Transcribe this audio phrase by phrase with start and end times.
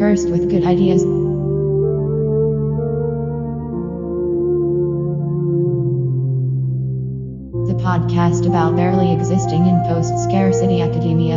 [0.00, 1.02] Cursed with good ideas.
[1.02, 1.08] The
[7.84, 11.36] podcast about barely existing in post scarcity academia.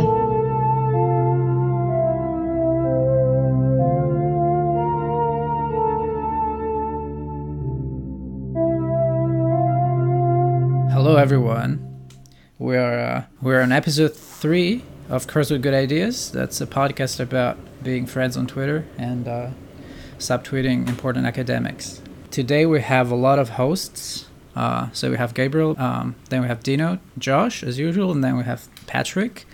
[10.90, 12.08] Hello, everyone.
[12.58, 16.32] We are uh, we're on episode three of Cursed with Good Ideas.
[16.32, 19.50] That's a podcast about being friends on Twitter and uh,
[20.18, 22.00] stop tweeting important academics.
[22.30, 24.26] Today we have a lot of hosts.
[24.56, 28.36] Uh, so we have Gabriel, um, then we have Dino, Josh as usual, and then
[28.36, 29.46] we have Patrick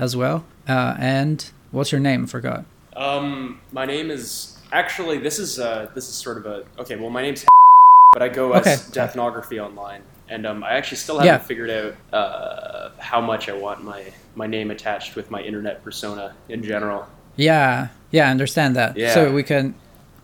[0.00, 0.44] as well.
[0.68, 2.26] Uh, and what's your name?
[2.26, 2.64] Forgot.
[2.96, 6.96] Um, my name is actually this is uh this is sort of a okay.
[6.96, 7.46] Well, my name's
[8.12, 9.00] but I go as Okay.
[9.00, 11.38] Deathnography online, and um, I actually still haven't Yeah.
[11.38, 16.34] figured out uh, how much I want my my name attached with my internet persona
[16.48, 17.06] in general.
[17.38, 18.96] Yeah, yeah, I understand that.
[18.96, 19.14] Yeah.
[19.14, 19.74] So we can,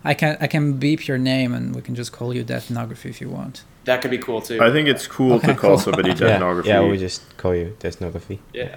[0.04, 3.20] I can I can beep your name and we can just call you Deathnography if
[3.20, 3.62] you want.
[3.84, 4.58] That could be cool too.
[4.60, 5.78] I think it's cool Okay, to call cool.
[5.78, 6.68] somebody Yeah, ethnography.
[6.68, 8.38] yeah, we just call you Deathnography.
[8.52, 8.76] yeah.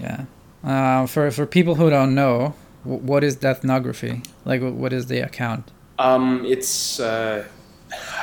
[0.00, 0.24] Yeah.
[0.64, 4.24] Uh, for for people who don't know, wh- what is Deathnography?
[4.44, 5.70] Like, wh- what is the account?
[5.98, 7.44] Um, it's uh,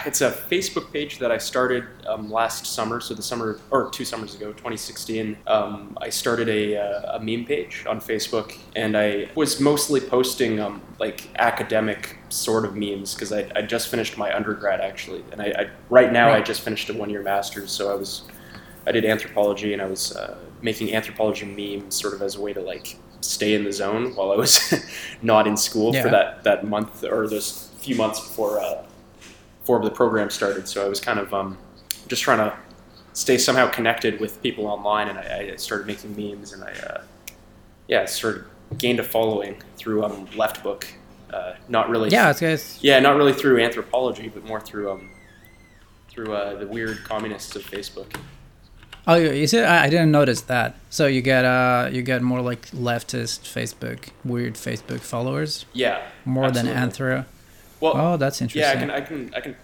[0.05, 2.99] it's a Facebook page that I started um, last summer.
[2.99, 5.37] So the summer or two summers ago, 2016.
[5.47, 10.59] Um, I started a, uh, a meme page on Facebook, and I was mostly posting
[10.59, 15.41] um, like academic sort of memes because I, I just finished my undergrad actually, and
[15.41, 17.71] I, I right now I just finished a one year master's.
[17.71, 18.23] So I was
[18.85, 22.53] I did anthropology, and I was uh, making anthropology memes sort of as a way
[22.53, 24.73] to like stay in the zone while I was
[25.21, 26.01] not in school Yeah.
[26.01, 28.83] for that that month or those few months before uh,
[29.63, 30.67] before the program started.
[30.67, 31.57] So I was kind of um,
[32.07, 32.53] just trying to
[33.13, 37.01] stay somehow connected with people online, and I, I started making memes, and I uh,
[37.87, 38.35] yeah sort
[38.71, 40.85] of gained a following through um, Leftbook.
[41.31, 42.77] Uh, not really Yeah, it's guys.
[42.81, 45.09] yeah, not really through anthropology, but more through um,
[46.09, 48.15] through uh, the weird communists of Facebook.
[49.07, 50.75] Oh, you you see, I, I didn't notice that.
[50.89, 56.45] So you get uh, you get more like leftist Facebook, weird Facebook followers, Yeah, more
[56.45, 56.73] absolutely.
[56.73, 57.25] than anthro.
[57.83, 58.61] Well, Oh, that's interesting.
[58.61, 59.55] yeah, I can I can I can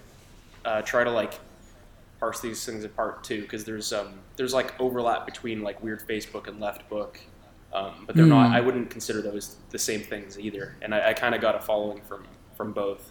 [0.64, 1.34] uh, try to like
[2.18, 6.46] parse these things apart too, because there's um there's like overlap between like weird Facebook
[6.48, 7.16] and Leftbook,
[7.72, 8.48] um, but they're not.
[8.48, 8.54] Hmm.
[8.54, 10.76] I wouldn't consider those the same things either.
[10.82, 12.26] And I, I kind of got a following from
[12.56, 13.10] from both.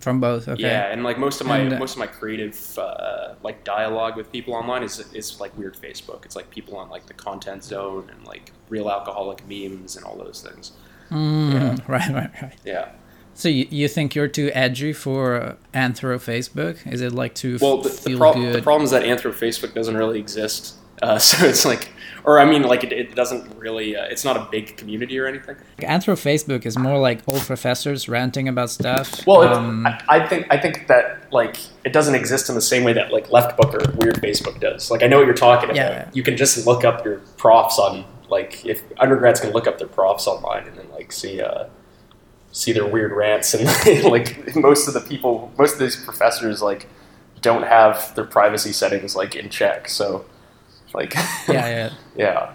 [0.00, 0.48] From both.
[0.48, 0.62] Okay.
[0.62, 4.16] Yeah, and like most of my And, uh, most of my creative uh, like dialogue
[4.16, 6.24] with people online is is like weird Facebook.
[6.24, 10.16] It's like people on like the content zone and like real alcoholic memes and all
[10.16, 10.72] those things.
[11.10, 11.76] Mm, Yeah.
[11.86, 12.58] Right, right, right.
[12.64, 12.92] Yeah.
[13.34, 16.86] So you, you think you're too edgy for uh, anthro Facebook?
[16.90, 19.96] Is it like too Well, the, the, prob- the problem is that Anthro Facebook doesn't
[19.96, 20.76] really exist.
[21.02, 21.90] Uh, so it's like,
[22.24, 23.96] or I mean, like it, it doesn't really.
[23.96, 25.56] Uh, it's not a big community or anything.
[25.78, 29.26] Anthro Facebook is more like old professors ranting about stuff.
[29.26, 32.84] Well, um, I, I think I think that like it doesn't exist in the same
[32.84, 34.90] way that like Leftbook or Weird Facebook does.
[34.90, 35.76] Like I know what you're talking about.
[35.76, 36.10] Yeah.
[36.12, 39.88] You can just look up your profs on like if undergrads can look up their
[39.88, 41.64] profs online and then like see uh
[42.52, 43.54] see their weird rants
[43.86, 46.86] and like most of the people most of these professors like
[47.40, 49.88] don't have their privacy settings like in check.
[49.88, 50.24] So
[50.94, 51.14] like
[51.48, 51.92] yeah, yeah.
[52.16, 52.54] yeah.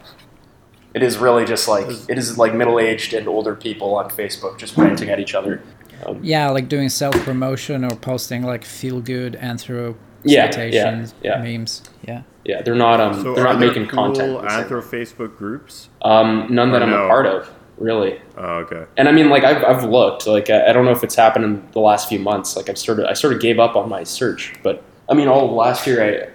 [0.94, 4.57] It is really just like it is like middle aged and older people on Facebook
[4.57, 5.62] just ranting at each other.
[6.06, 11.13] Um, Yeah, like doing self promotion or posting like feel good anthro Yeah, yeah, citations,
[11.24, 11.41] yeah.
[11.41, 11.84] memes.
[12.07, 12.22] Yeah.
[12.46, 14.41] Yeah, they're not um So they're not making cool content.
[14.41, 14.81] the anthro.
[14.81, 15.90] Facebook groups?
[16.02, 17.06] Um, none that I'm no?
[17.06, 18.19] a part of, really.
[18.38, 18.85] Oh, okay.
[18.97, 20.27] And I mean, like I've, I've looked.
[20.27, 22.55] Like I, I don't know if it's happened in the last few months.
[22.55, 24.53] Like I've sort of I sort of gave up on my search.
[24.63, 26.29] But I mean, all last year I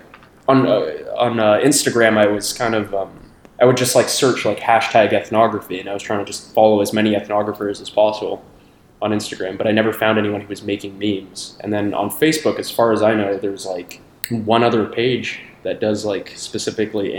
[0.51, 3.31] on uh, on uh, Instagram I was kind of um,
[3.61, 6.81] I would just like search like hashtag ethnography, and I was trying to just follow
[6.81, 8.45] as many ethnographers as possible
[9.01, 9.59] on Instagram.
[9.59, 11.57] But I never found anyone who was making memes.
[11.61, 15.81] And then on Facebook, as far as I know, there's like one other page that
[15.81, 17.15] does like specifically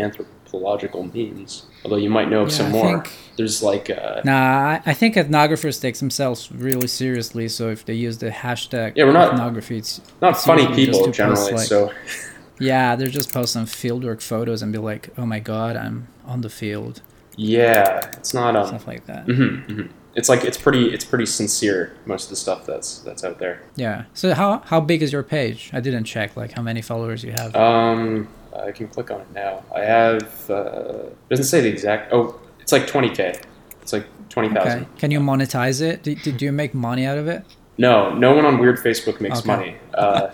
[0.53, 1.65] anthropological means.
[1.83, 2.85] Although you might know of Yeah, some I more.
[3.03, 7.47] think- There's like uh, Nah, I, think ethnographers take themselves really seriously.
[7.49, 11.09] So if they use the hashtag Yeah, we're not- ethnography, it's not it's funny people
[11.11, 11.53] generally.
[11.53, 11.91] like- so
[12.59, 16.41] yeah, they're just post some fieldwork photos and be like, "Oh my god, I'm on
[16.41, 17.01] the field,"
[17.35, 18.67] yeah, it's not um.
[18.67, 19.25] stuff like that.
[19.25, 19.89] mhm, mhm.
[20.15, 23.63] It's like it's pretty it's pretty sincere most of the stuff that's that's out there.
[23.75, 24.03] Yeah.
[24.13, 25.71] So how how big is your page?
[25.73, 27.55] I didn't check like how many followers you have.
[27.55, 29.63] Um, I can click on it now.
[29.75, 32.11] I have uh, it doesn't say the exact.
[32.13, 33.39] Oh, it's like twenty k.
[33.81, 34.81] It's like twenty thousand.
[34.83, 34.89] okay.
[34.97, 36.03] Can you monetize it?
[36.03, 37.43] Did, did you make money out of it?
[37.77, 39.47] No, no one on Weird Facebook makes Okay.
[39.47, 39.75] money.
[39.93, 40.31] Uh,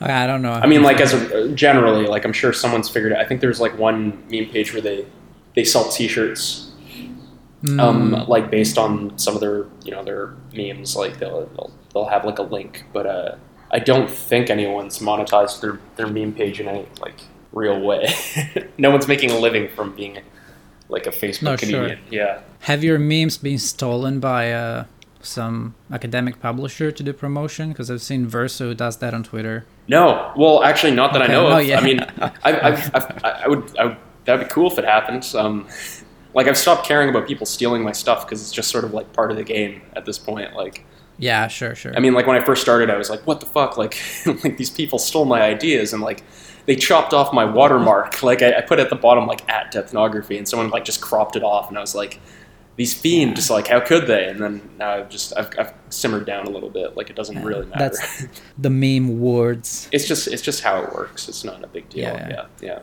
[0.00, 0.52] I don't know.
[0.52, 3.18] I mean, like as a, generally, like I'm sure someone's figured it.
[3.18, 5.06] I think there's like one meme page where they
[5.54, 6.72] they sell T-shirts
[7.78, 8.26] um, Mm.
[8.26, 10.96] like based on some of their you know their memes.
[10.96, 13.36] Like they'll they'll, they'll have like a link, but uh,
[13.70, 17.20] I don't think anyone's monetized their their meme page in any like
[17.52, 18.08] real way.
[18.78, 20.18] no one's making a living from being
[20.88, 21.68] like a Facebook No, sure.
[21.86, 21.98] comedian.
[22.10, 22.40] Yeah.
[22.60, 24.84] Have your memes been stolen by uh,
[25.20, 27.70] some academic publisher to do promotion?
[27.70, 29.64] Because I've seen Verso does that on Twitter.
[29.88, 31.64] No, well, actually, not that Okay, I know no, of.
[31.66, 31.78] yeah.
[31.78, 35.30] I mean, I, I've, I've, I would, I would, that'd be cool if it happened.
[35.34, 35.66] Um,
[36.34, 39.12] like I've stopped caring about people stealing my stuff because it's just sort of like
[39.12, 40.54] part of the game at this point.
[40.54, 40.84] Like,
[41.18, 41.92] Yeah, sure, sure.
[41.96, 43.76] I mean, like when I first started, I was like, what the fuck?
[43.76, 43.98] Like,
[44.44, 46.22] like these people stole my ideas and like
[46.66, 48.22] they chopped off my watermark.
[48.22, 51.36] Like I, I put at the bottom like at deathnography, and someone like just cropped
[51.36, 52.20] it off, and I was like.
[52.76, 54.24] These fiends, just like how could they?
[54.28, 56.96] And then now I've just I've, I've simmered down a little bit.
[56.96, 57.80] Like it doesn't Yeah, really matter.
[57.80, 58.26] that's-
[58.58, 59.90] the meme words.
[59.92, 61.28] it's just it's just how it works.
[61.28, 62.04] It's not a big deal.
[62.04, 62.46] Yeah, Yeah, yeah.
[62.62, 62.78] yeah.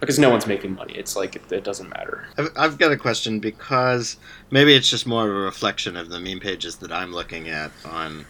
[0.00, 0.94] Because no one's making money.
[0.94, 2.24] It's like it, it doesn't matter.
[2.38, 4.16] I've, I've got a question because
[4.50, 7.70] maybe it's just more of a reflection of the meme pages that I'm looking at
[7.84, 8.24] on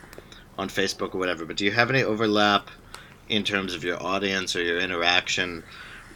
[0.59, 1.45] on Facebook or whatever.
[1.45, 2.71] But do you have any overlap
[3.29, 5.63] in terms of your audience or your interaction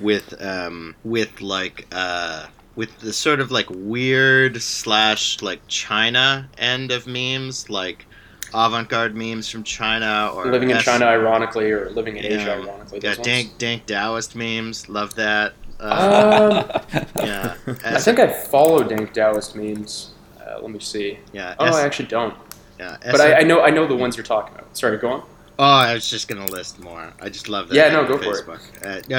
[0.01, 2.47] with um, with like uh,
[2.77, 8.07] with the sort of like weird slash like China end of memes, like
[8.55, 13.01] avant-garde memes from China or living in S- China, ironically, or living in Asia, ironically.
[13.03, 14.89] Yeah, dank dank Taoist memes.
[14.89, 15.55] Love that.
[15.81, 16.65] Uh.
[16.93, 20.13] Um, yeah, I think I follow Dank Taoist memes.
[20.41, 21.19] Uh, let me see.
[21.33, 21.55] yeah.
[21.59, 22.35] Oh, S- I actually don't.
[22.81, 24.77] yeah, But I, I know I know the ones you're talking about.
[24.77, 25.23] Sorry, go on.
[25.59, 27.13] Oh, I was just gonna list more.
[27.21, 27.75] I just love that.
[27.75, 28.47] Yeah, no, go for it.
[28.47, 28.61] Facebook.
[28.85, 29.19] Uh, no,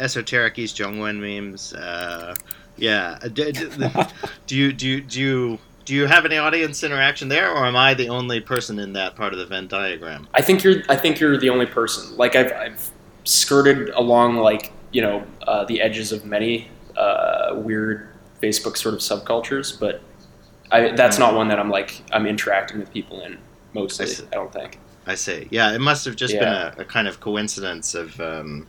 [0.00, 1.74] esoteric East Jungwon memes.
[1.74, 2.34] Uh,
[2.76, 3.18] yeah.
[3.22, 3.70] Uh, Do, do,
[4.46, 7.76] do you do you do you do you have any audience interaction there, or am
[7.76, 10.28] I the only person in that part of the Venn diagram?
[10.32, 12.16] I think you're I think you're the only person.
[12.16, 12.90] Like I've, I've
[13.24, 18.08] skirted along like you know uh, the edges of many uh, weird
[18.42, 20.00] Facebook sort of subcultures, but
[20.70, 23.36] I, that's not one that I'm like I'm interacting with people in
[23.74, 24.06] mostly.
[24.06, 24.32] I.
[24.32, 24.78] I don't think.
[25.10, 25.48] I see.
[25.50, 26.40] Yeah, it must have just Yeah.
[26.40, 28.68] been a, a kind of coincidence of um,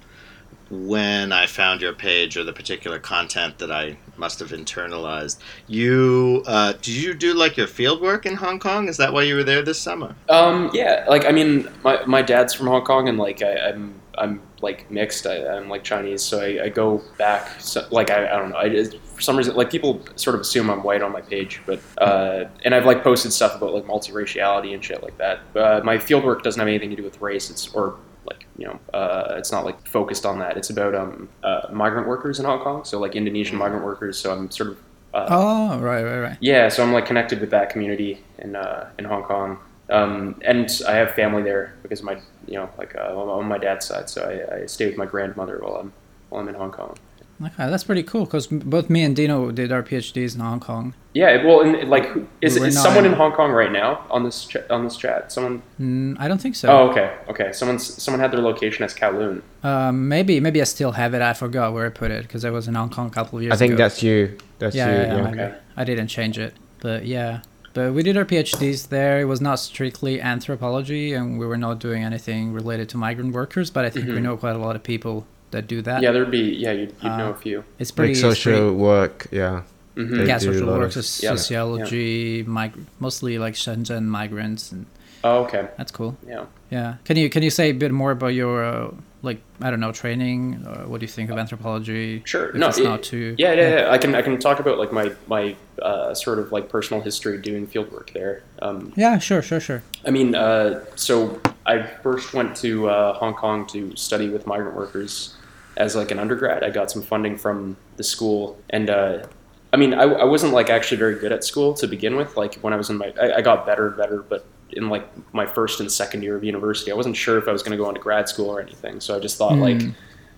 [0.70, 5.38] when I found your page or the particular content that I must have internalized.
[5.68, 8.88] You uh, did you do like your field work in Hong Kong?
[8.88, 10.16] Is that why you were there this summer?
[10.30, 14.02] Um, yeah, like I mean, my, my dad's from Hong Kong, and like I, I'm
[14.18, 15.28] I'm like mixed.
[15.28, 17.50] I, I'm like Chinese, so I, I go back.
[17.60, 18.58] So, like I, I don't know.
[18.58, 21.62] I just, for some reason, like people sort of assume I'm white on my page,
[21.68, 25.41] but uh, and I've like posted stuff about like multiraciality and shit like that.
[25.56, 27.51] Uh, my field work doesn't have anything to do with race.
[27.51, 30.57] It's or like you know, uh, it's not like focused on that.
[30.57, 34.18] It's about um uh, migrant workers in Hong Kong, so like Indonesian migrant workers.
[34.18, 34.77] So I'm sort of
[35.13, 36.38] uh, Oh, right, right, right.
[36.41, 39.59] yeah, so I'm like connected with that community in uh, in Hong Kong,
[39.91, 42.15] um, and I have family there because my
[42.47, 44.09] you know like uh, on my dad's side.
[44.09, 45.94] So I, I stay with my grandmother while I'm
[46.29, 46.97] while I'm in Hong Kong.
[47.44, 50.94] Okay, that's pretty cool because both me and Dino did our PhDs in Hong Kong.
[51.14, 53.72] Yeah, well, and, like, who- is, We're is not someone in- in Hong Kong right
[53.72, 55.32] now on this ch- on this chat?
[55.32, 55.62] Someone?
[55.80, 56.70] Mm, I don't think so.
[56.70, 57.52] Oh, okay, okay.
[57.52, 59.42] Someone's someone had their location as Kowloon.
[59.64, 61.22] Um, maybe, maybe I still have it.
[61.22, 63.44] I forgot where I put it because I was in Hong Kong a couple of
[63.44, 63.84] years I think ago.
[63.84, 64.38] that's you.
[64.60, 64.96] That's yeah, you.
[65.02, 65.28] yeah, Yeah.
[65.30, 65.54] Okay.
[65.76, 67.40] I didn't change it, but yeah.
[67.74, 69.22] But we did our PhDs there.
[69.22, 73.70] It was not strictly anthropology, and we were not doing anything related to migrant workers.
[73.72, 74.22] But I think we Mhm.
[74.24, 76.01] know quite a lot of people that do that.
[76.01, 77.63] Yeah, there'd be yeah, you'd, you'd know Uh, a few.
[77.80, 79.28] it's pretty Like it's social work.
[79.31, 79.61] Yeah.
[79.95, 81.35] hmm yeah, They do a social work, of- soc- Yeah.
[81.35, 84.85] sociology, mig- mostly like Shenzhen migrants, and
[85.23, 85.68] Oh, okay.
[85.78, 86.18] that's cool.
[86.28, 86.45] Yeah.
[86.71, 86.95] Yeah.
[87.06, 89.92] Can you can you say a bit more about your uh, like I don't know
[89.92, 90.66] training?
[90.66, 92.23] Or what do you think of anthropology?
[92.26, 92.49] Sure.
[92.49, 93.35] If no, it's it- not too.
[93.37, 93.92] Yeah, yeah, yeah.
[93.95, 97.37] I can I can talk about like my my uh, sort of like personal history
[97.37, 98.42] doing field work there.
[98.64, 99.81] Um, Yeah, sure, sure, sure.
[100.07, 104.76] I mean, uh, so I first went to uh, Hong Kong to study with migrant
[104.76, 105.35] workers
[105.81, 106.64] as like an undergrad.
[106.64, 109.26] I got some funding from the school, and uh,
[109.73, 112.38] I mean, I, I wasn't like actually very good at school to begin with.
[112.38, 115.06] Like when I was in my, I, I got better, and better, but in like
[115.33, 117.83] my first and second year of university, I wasn't sure if I was going to
[117.83, 119.02] go into grad school or anything.
[119.02, 119.94] So I just thought like, Mm.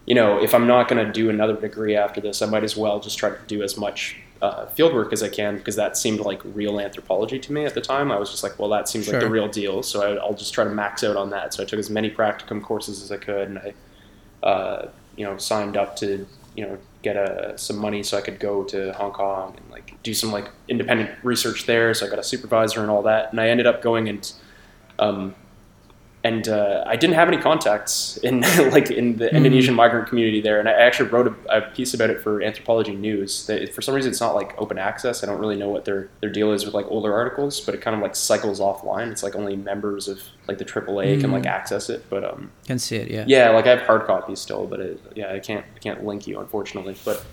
[0.06, 2.76] you know, if I'm not going to do another degree after this, I might as
[2.76, 5.96] well just try to do as much uh, field work as I can because that
[5.98, 8.12] seemed like real anthropology to me at the time.
[8.12, 9.84] I was just like, well, that seems like the real deal.
[9.84, 11.54] So I, I'll just try to max out on that.
[11.54, 13.74] So I took as many practicum courses as I could, and I,
[14.46, 18.40] uh, you know, signed up to you know get a, some money so I could
[18.40, 21.94] go to Hong Kong and like do some like independent research there.
[21.94, 24.32] So I got a supervisor and all that, and I ended up going and.
[25.00, 25.36] Um,
[26.26, 29.34] and uh, I didn't have any contacts in like in the Mm.
[29.34, 32.96] Indonesian migrant community there, and I actually wrote a, a piece about it for Anthropology
[32.96, 33.46] News.
[33.48, 35.22] That for some reason it's not like open access.
[35.24, 37.82] I don't really know what their their deal is with like older articles, but it
[37.82, 39.12] kind of like cycles offline.
[39.12, 41.48] It's like only members of like the AAA can like Mm.
[41.48, 43.10] access it, but um, Can see it.
[43.12, 43.26] Yeah.
[43.28, 46.26] yeah, like I have hard copies still, but it, yeah, I can't I can't link
[46.28, 46.96] you unfortunately.
[47.04, 47.24] But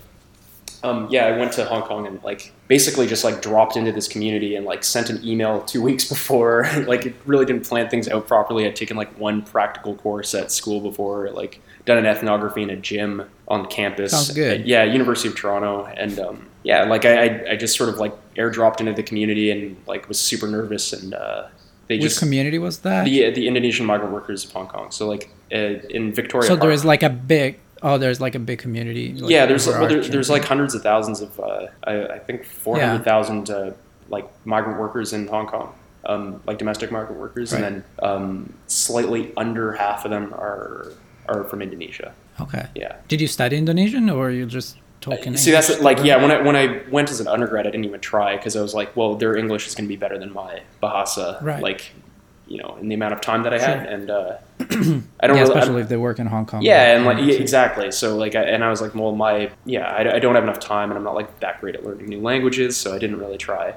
[0.83, 4.07] um, yeah, I went to Hong Kong and like basically just like dropped into this
[4.07, 6.67] community and like sent an email two weeks before.
[6.87, 8.65] like it really didn't plan things out properly.
[8.65, 12.75] I'd taken like one practical course at school before, like done an ethnography in a
[12.75, 14.11] gym on campus.
[14.11, 14.65] Sounds good.
[14.65, 18.79] Yeah, University of Toronto, and um, yeah, like I, I, just sort of like airdropped
[18.79, 21.47] into the community and like was super nervous and uh,
[21.87, 23.05] they Which just community was that?
[23.05, 24.91] the the Indonesian migrant workers of Hong Kong.
[24.91, 25.57] So like uh,
[25.89, 26.47] in Victoria.
[26.47, 27.59] so there Park- is like a big.
[27.83, 29.13] Oh, there's like a big community.
[29.13, 32.45] like, yeah, there's well, there, there's like hundreds of thousands of uh, I, I think
[32.45, 33.71] four hundred thousand uh,
[34.09, 35.73] like migrant workers in Hong Kong,
[36.05, 37.63] um, like domestic migrant workers, Right.
[37.63, 40.91] and then um, slightly under half of them are
[41.27, 42.13] are from Indonesia.
[42.39, 42.67] Okay.
[42.75, 42.95] Yeah.
[43.07, 45.35] Did you study Indonesian or you just talking?
[45.37, 46.17] See, that's like yeah.
[46.21, 48.73] When I when I went as an undergrad, I didn't even try because I was
[48.73, 51.61] like, well, their English is going to be better than my Bahasa, Right.
[51.63, 51.91] like
[52.51, 53.91] you know, in the amount of time that I had, Sure.
[53.93, 56.61] and uh, I don't yeah, really, I- especially if they work in Hong Kong.
[56.61, 57.91] Yeah, and like yeah, exactly.
[57.91, 60.59] So like, I, and I was like, well, my yeah, I, I don't have enough
[60.59, 63.37] time, and I'm not like that great at learning new languages, so I didn't really
[63.37, 63.73] try.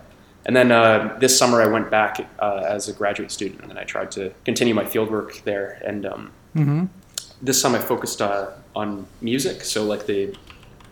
[0.47, 3.79] And then uh, this summer, I went back uh, as a graduate student, and then
[3.79, 5.81] I tried to continue my fieldwork there.
[5.87, 6.89] And um, Mhm.
[7.41, 10.35] this time, I focused uh, on music, so like the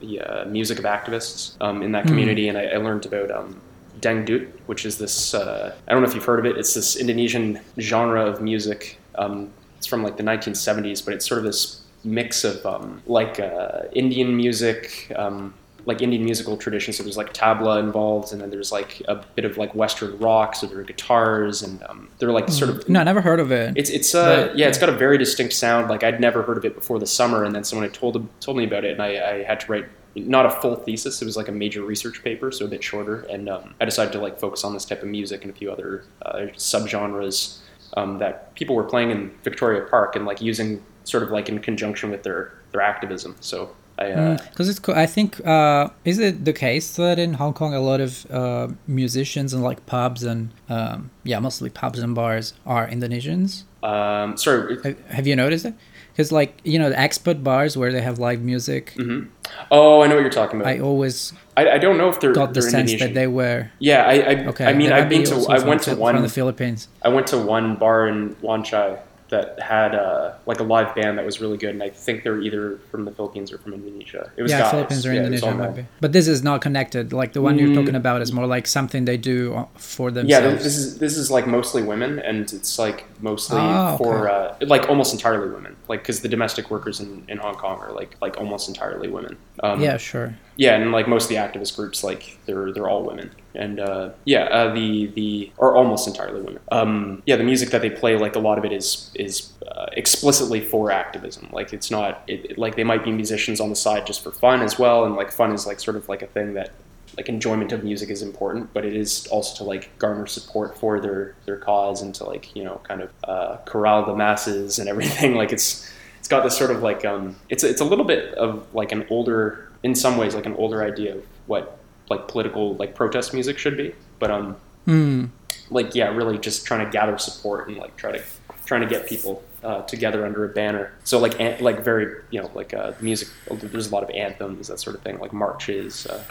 [0.00, 2.08] the uh, music of activists um, in that Mhm.
[2.08, 3.60] community, and I, I learned about um,
[4.02, 6.58] dangdut, which is this uh, I don't know if you've heard of it.
[6.58, 8.98] It's this Indonesian genre of music.
[9.14, 13.40] Um, it's from like the 1970s, but it's sort of this mix of um, like
[13.40, 15.54] uh, Indian music, um,
[15.86, 16.96] like Indian musical traditions.
[16.96, 20.54] So there's like tabla involved, and then there's like a bit of like Western rock.
[20.54, 23.50] So there are guitars, and um, they're like sort of No, I never heard of
[23.52, 23.74] it.
[23.76, 25.88] it's it's uh But- yeah, it's got a very distinct sound.
[25.90, 28.56] Like I'd never heard of it before the summer, and then someone had told told
[28.56, 31.22] me about it, and I, I had to write not a full thesis.
[31.22, 33.22] It was like a major research paper, so a bit shorter.
[33.30, 35.70] And um, I decided to like focus on this type of music and a few
[35.70, 37.58] other uh, subgenres
[37.96, 41.58] um, that people were playing in Victoria Park and like using sort of like in
[41.58, 43.36] conjunction with their their activism.
[43.40, 44.94] So I uh, Because it's cool.
[44.94, 48.68] I think uh, is it the case that in Hong Kong a lot of uh,
[48.86, 53.64] musicians and like pubs and um, yeah, mostly pubs and bars are Indonesians.
[53.82, 54.78] um, sorry.
[54.82, 55.74] Have, have you noticed it?
[56.12, 59.32] Because like you know the expert bars where they have live music, hmm
[59.70, 60.72] Oh, I know what you're talking about.
[60.72, 63.12] I always I, I don't know if they're, got the they're sense Indonesian.
[63.12, 64.66] that they were yeah, I I, okay.
[64.66, 66.88] I mean I've been to I went to one from the Philippines.
[67.02, 68.98] I went to one bar in Wan Chai
[69.32, 72.42] that had uh, like a live band that was really good, and I think they're
[72.42, 74.30] either from the Philippines or from Indonesia.
[74.36, 74.70] It was yeah, guys.
[74.72, 75.86] Philippines or Yeah, Indonesia all might be.
[76.04, 77.14] But this is not connected.
[77.14, 77.80] Like the one you're Mm.
[77.80, 80.44] talking about is more like something they do uh, for themselves.
[80.44, 84.52] Yeah, this is this is like mostly women, and it's like mostly Oh, for uh,
[84.60, 88.16] like almost entirely women, like because the domestic workers in, in Hong Kong are like
[88.24, 89.36] like almost entirely women.
[89.62, 90.34] Um, yeah, sure.
[90.56, 94.10] yeah, and like most of the activist groups, like they're they're all women, and uh,
[94.24, 96.62] yeah, uh, the the or almost entirely women.
[96.70, 99.86] Um, yeah, the music that they play, like a lot of it is is uh,
[99.92, 101.48] explicitly for activism.
[101.52, 104.30] Like it's not it, it- like they might be musicians on the side just for
[104.32, 106.70] fun as well, and like fun is like sort of like a thing that
[107.16, 111.00] like enjoyment of music is important, but it is also to like garner support for
[111.00, 114.88] their their cause and to like you know kind of uh, corral the masses and
[114.88, 115.34] everything.
[115.42, 115.88] Like it's
[116.18, 119.06] it's got this sort of like um it's it's a little bit of like an
[119.10, 121.78] older in some ways like an older idea of what
[122.10, 125.26] like political like protest music should be, but um Hmm.
[125.70, 128.20] like yeah really just trying to gather support and like try to
[128.66, 130.92] trying to get people uh, together under a banner.
[131.04, 133.28] So like an, like very you know like uh, music.
[133.50, 136.06] There's a lot of anthems that sort of thing like marches.
[136.06, 136.22] Uh,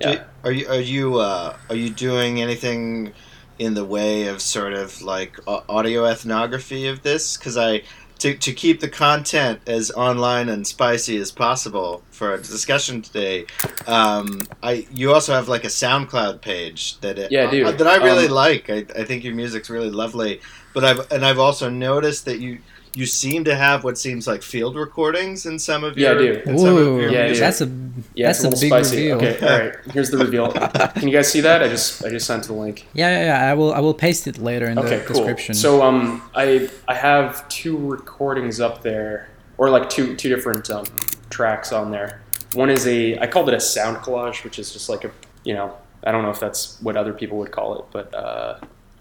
[0.00, 0.24] yeah.
[0.44, 3.12] Are you are you uh, are you doing anything
[3.58, 7.36] in the way of sort of like au- audio ethnography of this?
[7.36, 7.82] Because I
[8.18, 13.46] to to keep the content as online and spicy as possible for our discussion today.
[13.86, 17.86] Um, I you also have like a SoundCloud page that it, Yeah, I uh, that
[17.86, 18.70] I really Um, like.
[18.70, 20.40] I, I think your music's really lovely.
[20.74, 22.58] But I've and I've also noticed that you.
[22.98, 26.34] You seem to have what seems like field recordings in some of Yeah, I your.
[26.34, 26.50] do.
[26.50, 27.26] in some of Ooh, your Yeah, I do.
[27.26, 27.40] music.
[27.44, 27.70] that's a
[28.14, 28.96] Yeah, that's a a, big spicy.
[29.12, 29.16] reveal.
[29.18, 29.74] Okay, all right.
[29.92, 30.50] Here's the reveal.
[30.98, 31.62] Can you guys see that?
[31.62, 32.88] I just I just sent the link.
[32.94, 33.50] Yeah, yeah, yeah.
[33.52, 35.14] I will I will paste it later in Okay, the cool.
[35.18, 35.54] description.
[35.54, 39.28] So um, I I have two recordings up there,
[39.58, 40.84] or like two two different um,
[41.30, 42.20] tracks on there.
[42.54, 45.12] One is a I called it a sound collage, which is just like a
[45.44, 48.58] you know I don't know if that's what other people would call it, but uh,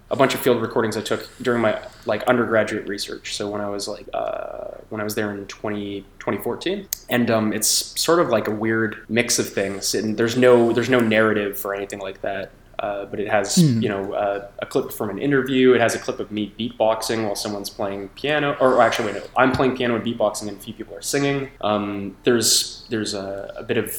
[0.10, 3.36] a bunch of field recordings I took during my like undergraduate research.
[3.36, 7.54] So when I was like uh, when I was there in 20, 2014, and um,
[7.54, 7.68] it's
[8.00, 9.94] sort of like a weird mix of things.
[9.96, 12.52] And there's no there's no narrative or anything like that.
[12.80, 13.82] Uh, but it has Hmm.
[13.82, 15.74] you know uh, a clip from an interview.
[15.74, 19.30] It has a clip of me beatboxing while someone's playing piano, or actually wait, no,
[19.36, 21.50] I'm playing piano and beatboxing, and a few people are singing.
[21.62, 23.92] Um, there's there's a, a bit of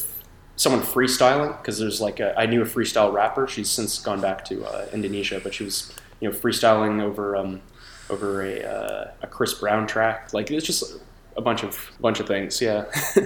[0.59, 3.47] someone freestyling because there's like a, I knew a freestyle rapper.
[3.47, 7.63] She's since gone back to uh, Indonesia, but she was you know freestyling over um,
[8.11, 10.35] over a, uh, a Chris Brown track.
[10.35, 11.01] Like it's just
[11.37, 12.61] a bunch of bunch of things.
[12.61, 12.85] Yeah.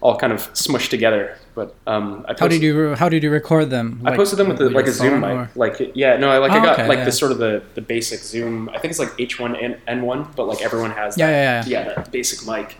[0.00, 1.38] all kind of smushed together.
[1.54, 4.02] But um, I How did you How did you record them?
[4.04, 5.30] I posted them with, the, like a Zoom mic.
[5.30, 7.04] or- Like yeah, no, I like I Oh, got okay, like yeah.
[7.04, 8.68] the sort of the, the basic Zoom.
[8.70, 11.16] I think it's like H1N1, but like everyone has.
[11.16, 11.94] Yeah, that, yeah, yeah.
[11.94, 12.76] that basic mic.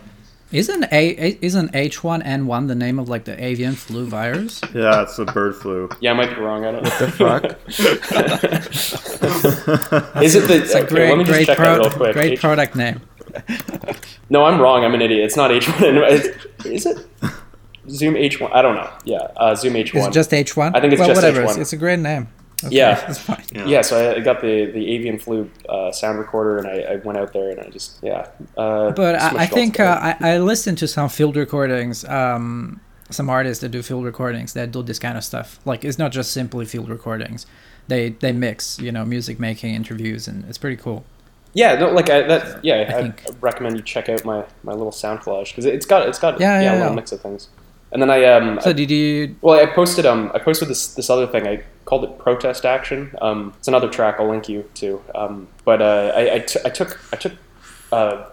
[0.53, 4.61] Isn't a isn't H1N1 the name of like the avian flu virus?
[4.73, 5.89] Yeah, it's the bird flu.
[5.99, 6.63] Yeah, I might be wrong.
[6.65, 6.89] I don't know.
[6.89, 7.43] What the fuck?
[10.23, 10.61] Is it the?
[10.63, 12.13] It's a great let me just great check that pro- real quick.
[12.13, 13.01] great H- product name.
[14.29, 14.83] no, I'm wrong.
[14.83, 15.25] I'm an idiot.
[15.25, 16.65] It's not H1N1.
[16.65, 17.05] Is it?
[17.89, 18.53] Zoom H1.
[18.53, 18.89] I don't know.
[19.05, 20.07] Yeah, uh, Zoom H1.
[20.07, 20.75] It's just H1.
[20.75, 21.57] I think it's well, just H1.
[21.59, 22.27] it's a great name.
[22.65, 22.95] Okay, Yeah.
[22.95, 23.43] that's fine.
[23.53, 23.81] Yeah.
[23.81, 27.17] so I I got the, the avian flu uh, sound recorder, and I, I went
[27.17, 28.27] out there and I just yeah.
[28.57, 32.05] Uh, But I, I think uh, I, I listened to some field recordings.
[32.05, 32.79] Um,
[33.09, 35.59] some artists that do field recordings that do this kind of stuff.
[35.65, 37.45] Like it's not just simply field recordings.
[37.87, 41.03] They they mix, you know, music making, interviews, and it's pretty cool.
[41.53, 42.63] yeah, no, like I, that.
[42.65, 46.07] Yeah, I, think- recommend you check out my, my little sound collage because it's got
[46.09, 46.95] it's got Yeah, yeah, yeah, a little yeah.
[46.95, 47.49] mix of things.
[47.93, 49.35] And then I um So I- did you?
[49.41, 53.13] well I posted um I posted this this other thing I called it protest action.
[53.21, 55.01] Um, it's another track I'll link you to.
[55.15, 57.33] Um, but uh, I, I, t- I took I took
[57.91, 58.25] uh,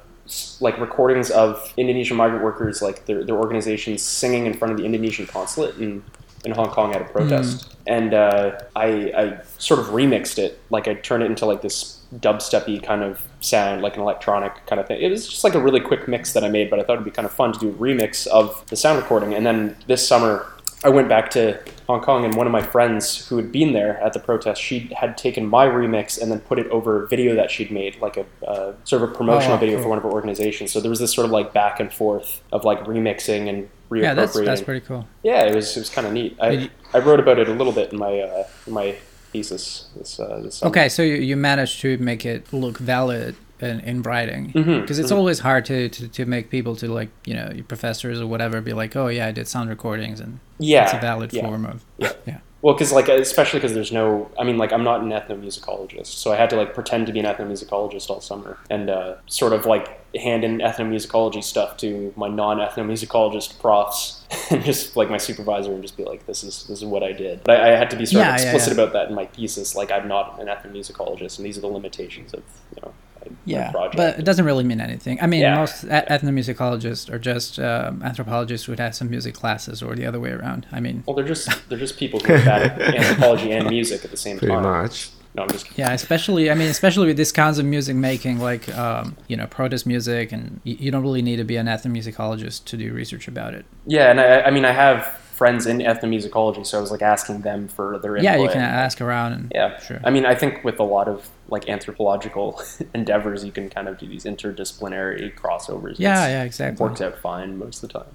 [0.61, 4.85] like recordings of Indonesian migrant workers, like their, their organizations singing in front of the
[4.85, 6.02] Indonesian consulate in,
[6.45, 7.75] in Hong Kong at a protest.
[7.88, 8.87] And uh, I,
[9.23, 13.21] I sort of remixed it, like I turned it into like this dubsteppy kind of
[13.40, 15.00] sound, like an electronic kind of thing.
[15.00, 17.04] It was just like a really quick mix that I made, but I thought it'd
[17.04, 19.35] be kind of fun to do a remix of the sound recording.
[19.35, 20.47] And then this summer,
[20.82, 23.99] I went back to Hong Kong, and one of my friends who had been there
[24.02, 27.35] at the protest, she had taken my remix and then put it over a video
[27.35, 29.82] that she'd made, like a uh, sort of a promotional Oh, video cool.
[29.85, 30.73] for one of her organizations.
[30.73, 34.02] So there was this sort of like back and forth of like remixing and reappropriating.
[34.02, 35.06] Yeah, that's that's pretty cool.
[35.23, 36.37] Yeah, it was it was kind of neat.
[36.40, 38.97] I you- I wrote about it a little bit in my uh, in my
[39.32, 40.62] thesis this uh, this.
[40.62, 45.12] Okay, so you, you managed to make it look valid in, in writing because it's
[45.12, 45.16] mhm.
[45.16, 48.60] always hard to, to, to make people to like you know your professors or whatever
[48.60, 51.42] be like oh yeah I did sound recordings and Yeah, it's a valid yeah.
[51.42, 52.12] form of Yeah.
[52.26, 56.06] yeah Well, because like especially because there's no, I mean, like I'm not an ethnomusicologist,
[56.06, 59.52] so I had to like pretend to be an ethnomusicologist all summer and uh, sort
[59.52, 64.20] of like hand in ethnomusicology stuff to my non-ethnomusicologist profs
[64.50, 67.12] and just like my supervisor and just be like, this is this is what I
[67.12, 67.43] did.
[67.45, 68.82] But I, I had to be sort Yeah, of explicit yeah.
[68.84, 69.75] about that in my thesis.
[69.75, 72.43] Like I'm not an ethnomusicologist, and these are the limitations of
[72.76, 75.56] you know my, my yeah but it doesn't really mean anything I mean Yeah.
[75.56, 80.30] most ethnomusicologists are just um, anthropologists who have some music classes or the other way
[80.30, 83.69] around I mean well, they're just they're just people who are bad at anthropology and
[83.69, 84.62] music at the same Pretty time.
[84.62, 85.10] much.
[85.34, 85.84] No, I'm just kidding.
[85.84, 89.47] Yeah, especially I mean, especially with these kinds of music making, like um, you know,
[89.47, 93.28] protest music, and you, you don't really need to be an ethnomusicologist to do research
[93.28, 93.64] about it.
[93.86, 95.04] Yeah, and I, I mean, I have
[95.40, 98.25] friends in ethnomusicology, so I was like asking them for their input.
[98.25, 100.00] Yeah, you can ask around and Yeah, sure.
[100.04, 102.63] I mean, I think with a lot of like anthropological
[102.95, 105.97] endeavors, you can kind of do these interdisciplinary crossovers.
[105.99, 106.82] Yeah, It's- yeah, It exactly.
[106.86, 108.10] works out fine most of the time.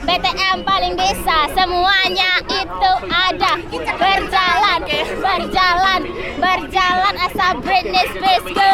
[0.00, 3.52] PTM paling bisa semuanya itu ada
[4.00, 4.80] berjalan
[5.20, 6.00] berjalan
[6.40, 8.72] berjalan asal Britney Spears go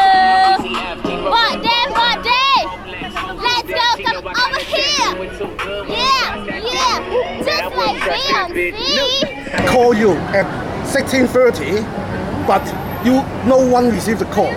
[1.27, 2.57] what day what day
[3.37, 5.11] let's go come over here
[5.91, 6.95] yeah yeah
[7.43, 8.71] just like Beyonce
[9.67, 10.47] call you at
[10.87, 11.83] 16:30,
[12.47, 12.63] but
[13.07, 13.13] you
[13.47, 14.53] no one received the call.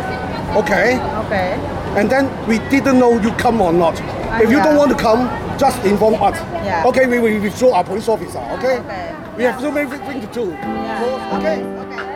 [0.63, 0.99] Okay?
[1.25, 1.51] Okay.
[1.97, 3.95] And then we didn't know you come or not.
[4.43, 4.65] if you yeah.
[4.65, 6.37] don't want to come, just inform us.
[6.65, 6.85] Yeah.
[6.87, 8.39] Okay, we will withdraw our police officer.
[8.59, 8.79] Okay?
[8.79, 9.17] Okay.
[9.37, 10.47] We have so many things to do.
[10.51, 11.63] So, okay?
[11.63, 12.10] so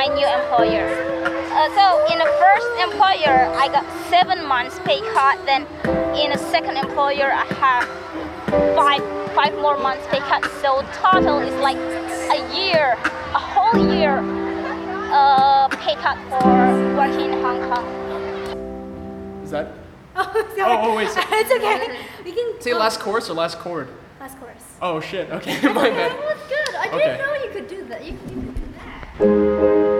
[0.00, 0.86] my new employer.
[1.52, 5.36] Uh, so in the first employer I got seven months pay cut.
[5.44, 5.62] Then
[6.16, 7.84] in the second employer I have
[8.80, 9.02] five
[9.34, 10.42] five more months pay cut.
[10.62, 11.76] So total is like
[12.36, 12.96] a year,
[13.40, 14.14] a whole year
[15.12, 16.48] uh, pay cut for
[16.96, 17.84] working in Hong Kong.
[19.44, 19.66] Is that?
[20.16, 20.24] Oh,
[20.56, 20.62] sorry.
[20.62, 21.96] Oh, oh, wait, so- it's okay.
[22.24, 23.88] We can Say last chorus or last chord?
[24.18, 24.62] last chorus.
[24.82, 25.30] Oh shit.
[25.30, 26.10] Okay, my bad.
[26.12, 26.74] That was good.
[26.74, 26.98] I Okay.
[26.98, 28.04] didn't know you could do that.
[28.04, 28.59] You, you could
[29.20, 29.99] do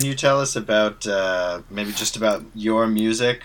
[0.00, 3.42] can you tell us about uh, maybe just about your music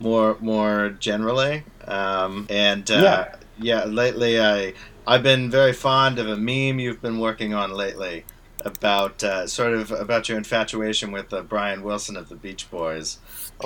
[0.00, 1.64] more more generally?
[1.86, 3.34] Um, and uh, Yeah.
[3.58, 4.74] yeah, lately I
[5.06, 8.24] I've been very fond of a meme you've been working on lately
[8.66, 13.18] about uh, sort of about your infatuation with uh, Brian Wilson of the Beach Boys.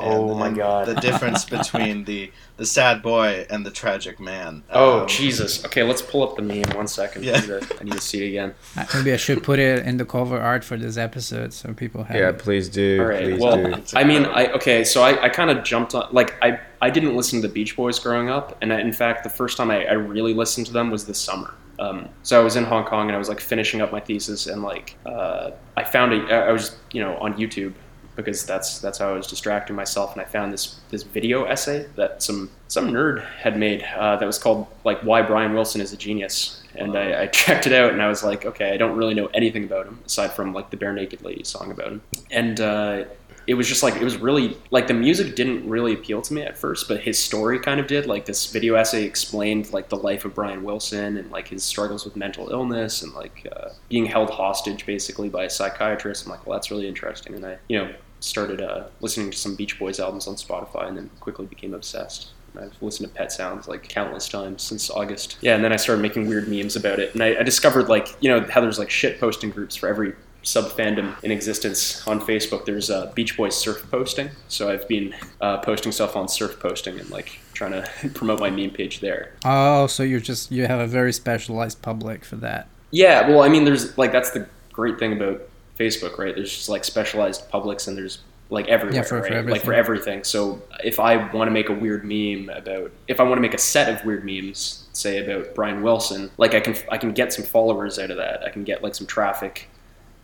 [0.02, 0.86] Oh and- my God.
[0.86, 4.64] The difference between the the sad boy and the tragic man.
[4.70, 5.64] Oh Um, Jesus!
[5.64, 6.70] Okay, let's pull up the meme.
[6.74, 7.24] One second.
[7.24, 7.36] Yeah.
[7.36, 8.54] I, need to, I need to see it again.
[8.76, 12.02] Uh, Maybe I should put it in the cover art for this episode so people
[12.04, 12.16] have.
[12.16, 12.38] Yeah, it.
[12.38, 12.98] please do.
[13.00, 13.24] All right.
[13.24, 13.82] Please well, do.
[13.94, 14.82] I mean, I okay.
[14.84, 16.08] So I, I kind of jumped on.
[16.12, 19.24] Like I I didn't listen to the Beach Boys growing up, and I, in fact,
[19.24, 21.54] the first time I, I really listened to them was this summer.
[21.80, 24.48] Um, so I was in Hong Kong and I was like finishing up my thesis,
[24.48, 27.74] and like uh, I found a I was you know on YouTube
[28.18, 31.86] because that's that's how I was distracting myself, and I found this this video essay
[31.94, 35.92] that some some nerd had made uh, that was called like why Brian Wilson is
[35.92, 38.96] a genius, and I, I checked it out and I was like, okay, I don't
[38.96, 42.02] really know anything about him aside from like the Bare Naked Lady song about him,
[42.30, 43.04] and uh,
[43.46, 46.42] it was just like it was really like the music didn't really appeal to me
[46.42, 48.06] at first, but his story kind of did.
[48.06, 52.04] Like this video essay explained like the life of Brian Wilson and like his struggles
[52.04, 56.26] with mental illness and like uh, being held hostage basically by a psychiatrist.
[56.26, 59.54] I'm like, well, that's really interesting, and I you know started uh, listening to some
[59.54, 62.30] Beach Boys albums on Spotify, and then quickly became obsessed.
[62.54, 65.36] And I've listened to Pet Sounds like countless times since August.
[65.40, 68.16] Yeah, and then I started making weird memes about it, and I, I discovered like
[68.20, 72.20] you know how there's like shit posting groups for every sub fandom in existence on
[72.20, 72.64] Facebook.
[72.64, 76.98] There's uh, Beach Boys surf posting, so I've been uh, posting stuff on surf posting
[76.98, 79.34] and like trying to promote my meme page there.
[79.44, 82.68] Oh, so you're just you have a very specialized public for that.
[82.90, 85.42] Yeah, well, I mean, there's like that's the great thing about
[85.78, 86.34] Facebook, right?
[86.34, 88.18] There's just like specialized publics, and there's
[88.50, 89.44] like everywhere, Yeah, for- for right?
[89.46, 90.14] Like for everything.
[90.14, 90.24] everything.
[90.24, 93.54] So if I want to make a weird meme about, if I want to make
[93.54, 97.32] a set of weird memes, say about Brian Wilson, like I can I can get
[97.32, 98.42] some followers out of that.
[98.44, 99.68] I can get like some traffic.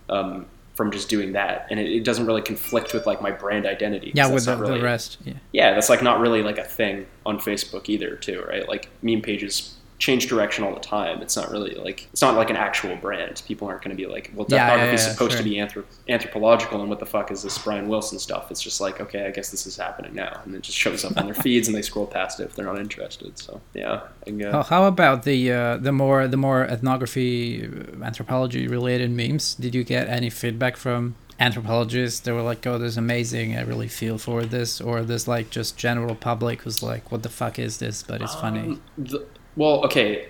[0.09, 3.65] Um, from just doing that, and it, it doesn't really conflict with like my brand
[3.65, 5.17] identity Yeah, with the, really- the rest.
[5.23, 5.33] Yeah.
[5.53, 8.67] yeah, that's like not really like a thing on Facebook either, too, right?
[8.67, 11.21] Like meme pages change direction all the time.
[11.21, 13.41] It's not really like it's not like an actual brand.
[13.47, 15.37] People aren't going to be like, well, Yeah, yeah, typography is supposed sure.
[15.43, 18.51] to be anthrop- anthropological, and what the fuck is this Brian Wilson stuff?
[18.51, 21.17] It's just like, okay, I guess this is happening now, and it just shows up
[21.17, 23.37] on their feeds, and they scroll past it if they're not interested.
[23.39, 28.03] So yeah, and, uh, How, how about the uh, the more the more ethnography, uh,
[28.03, 29.55] anthropology related memes?
[29.55, 32.19] Did you get any feedback from anthropologists?
[32.21, 33.55] They were like, "Oh, this is amazing.
[33.55, 37.29] I really feel for this," or this like just general public was like, "What the
[37.29, 38.59] fuck is this?" But it's funny.
[38.59, 40.27] Um, the, well, okay,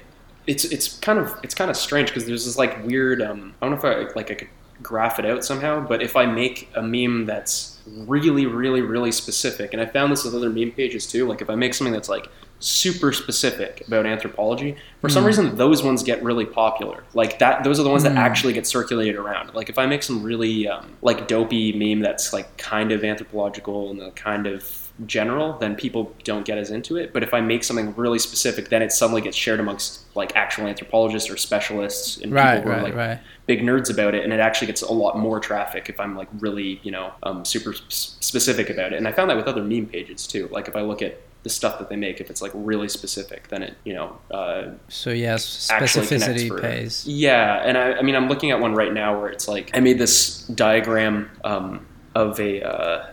[0.47, 3.21] it's it's kind of it's kind of strange because there's this like weird.
[3.21, 4.49] Um, I don't know if I like I could
[4.83, 9.71] graph it out somehow, but if I make a meme that's really, really, really specific,
[9.73, 11.27] and I found this with other meme pages too.
[11.27, 12.27] Like if I make something that's like
[12.59, 15.27] super specific about anthropology, for some Mm.
[15.27, 17.03] reason those ones get really popular.
[17.13, 18.09] Like that, those are the ones Mm.
[18.09, 19.53] that actually get circulated around.
[19.53, 23.91] Like if I make some really um, like dopey meme that's like kind of anthropological
[23.91, 27.11] and kind of general, then people don't get as into it.
[27.13, 30.67] But if I make something really specific, then it suddenly gets shared amongst like actual
[30.67, 33.19] anthropologists or specialists and Right, people who are like right.
[33.45, 36.29] big nerds about it, and it actually gets a lot more traffic if I'm like
[36.39, 38.97] really, you know, um, super specific about it.
[38.97, 40.47] And I found that with other meme pages too.
[40.51, 43.49] Like if I look at the stuff that they make, if it's like really specific,
[43.49, 47.05] then it, you know, uh, So yes, specificity for- pays.
[47.05, 49.79] Yeah, and I, I mean, I'm looking at one right now where it's like I
[49.79, 53.05] made this diagram um, of a uh,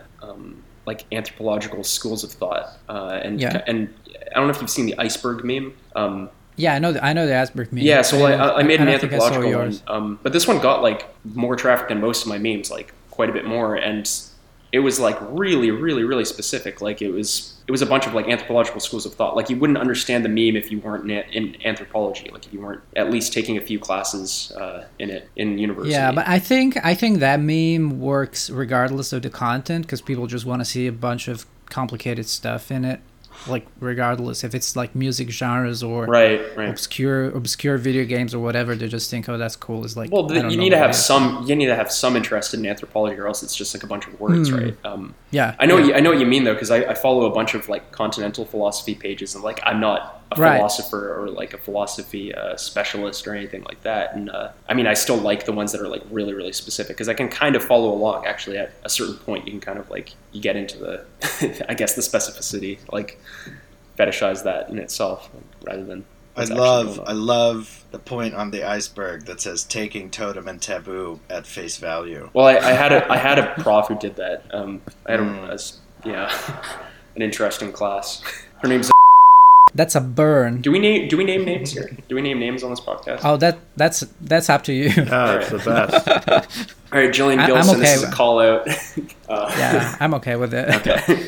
[0.85, 3.63] like anthropological schools of thought, uh, and Yeah.
[3.67, 3.93] and
[4.31, 5.73] I don't know if you've seen the iceberg meme.
[5.95, 6.91] Um, Yeah, I know.
[6.91, 7.83] The, I know the iceberg meme.
[7.83, 10.59] yeah, so I, I, I made an I saw anthropological one, um, but this one
[10.59, 14.09] got like more traffic than most of my memes, like quite a bit more, and
[14.73, 16.81] it was like really, really, really specific.
[16.81, 19.35] Like it was, it was a bunch of like anthropological schools of thought.
[19.35, 22.31] Like you wouldn't understand the meme if you weren't in, anthropology.
[22.31, 25.93] Like if you weren't at least taking a few classes uh, in it in university.
[25.93, 30.25] Yeah, but I think I think that meme works regardless of the content because people
[30.25, 32.99] just want to see a bunch of complicated stuff in it,
[33.47, 36.69] like regardless if it's like music genres or right, right.
[36.69, 38.75] obscure obscure video games or whatever.
[38.75, 39.83] They just think, oh, that's cool.
[39.85, 41.03] It's like Well, the, you need to have is.
[41.05, 41.43] some.
[41.47, 44.07] You need to have some interest in anthropology, or else it's just like a bunch
[44.07, 44.55] of words, Hmm.
[44.55, 44.77] right?
[44.85, 45.75] Um, Yeah, I know.
[45.77, 45.81] yeah.
[45.81, 47.67] What you, I know what you mean though, because I, I follow a bunch of
[47.69, 50.57] like continental philosophy pages, and like I'm not a Right.
[50.57, 54.15] philosopher or like a philosophy uh, specialist or anything like that.
[54.15, 56.95] And uh, I mean, I still like the ones that are like really, really specific
[56.97, 58.25] because I can kind of follow along.
[58.25, 61.73] Actually, at a certain point, you can kind of like you get into the, I
[61.73, 63.19] guess, the specificity, like
[63.97, 65.29] fetishize that in itself
[65.63, 66.05] rather than.
[66.35, 71.19] I love I love the point on the iceberg that says taking totem and taboo
[71.29, 72.31] at face value.
[72.33, 74.43] Well, I, I had a I had a prof who did that.
[74.51, 75.49] Um, I had a, Mm.
[75.49, 76.33] a s- yeah,
[77.15, 78.23] an interesting class.
[78.63, 78.89] Her name's
[79.75, 80.61] That's a burn.
[80.61, 81.89] Do we name Do we name names here?
[82.07, 83.21] Do we name names on this podcast?
[83.23, 84.89] Oh, that that's that's up to you.
[84.95, 86.07] Yeah, it's the best.
[86.93, 87.75] All right, Jillian I- I'm Gilson.
[87.77, 88.67] okay This is a call out.
[89.29, 90.69] Uh, yeah, I'm okay with it.
[90.75, 91.27] Okay.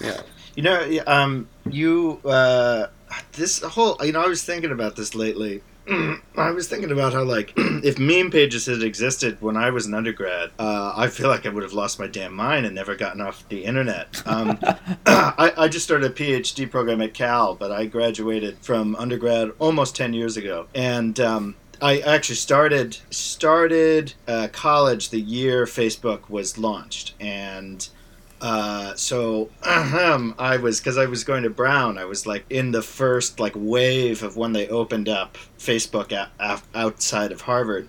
[0.00, 0.20] yeah.
[0.54, 2.86] You know, um, you uh,
[3.32, 5.60] this whole you know I was thinking about this lately.
[6.36, 9.94] I was thinking about how like if meme pages had existed when I was an
[9.94, 13.20] undergrad, uh, I feel like I would have lost my damn mind and never gotten
[13.20, 14.22] off the internet.
[14.26, 14.58] Um,
[15.06, 19.94] I, I just started a PhD program at Cal, but I graduated from undergrad almost
[19.94, 26.56] ten years ago, and um, I actually started started uh, college the year Facebook was
[26.56, 27.86] launched, and
[28.44, 31.96] uh, so ahem, I was because I was going to Brown.
[31.96, 36.30] I was like in the first like wave of when they opened up Facebook a-
[36.38, 37.88] a- outside of Harvard,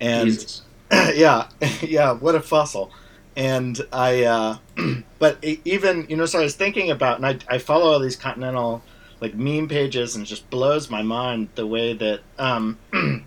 [0.00, 0.62] and Jesus.
[0.90, 1.48] yeah,
[1.82, 2.90] yeah, what a fossil.
[3.36, 4.56] And I, uh,
[5.18, 8.16] but even you know, so I was thinking about, and I, I follow all these
[8.16, 8.82] continental
[9.20, 12.78] like meme pages, and it just blows my mind the way that um,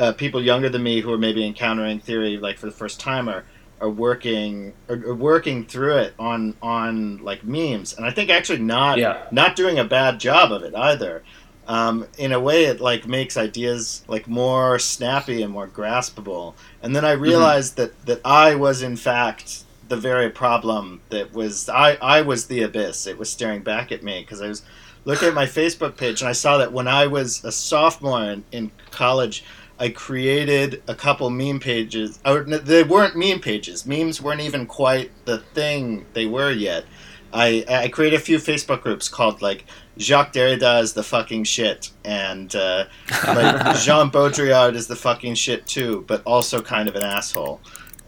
[0.00, 3.28] uh, people younger than me who are maybe encountering theory like for the first time
[3.28, 3.44] are
[3.80, 8.98] are working are, working through it on on like memes, and I think actually not
[8.98, 9.18] Yeah.
[9.30, 11.22] not doing a bad job of it either.
[11.66, 16.54] Um, in a way, it like makes ideas like more snappy and more graspable.
[16.82, 21.68] And then I realized that that I was in fact the very problem that was
[21.68, 23.06] I I was the abyss.
[23.06, 24.62] It was staring back at me because I was
[25.04, 28.44] looking at my Facebook page and I saw that when I was a sophomore in,
[28.50, 29.44] in college,
[29.78, 32.18] I created a couple meme pages.
[32.24, 33.86] Or they weren't meme pages.
[33.86, 36.84] Memes weren't even quite the thing they were yet.
[37.32, 39.66] I I created a few Facebook groups called like
[39.98, 42.86] Jacques Derrida is the fucking shit, and uh,
[43.26, 47.60] like Jean Baudrillard is the fucking shit too, but also kind of an asshole.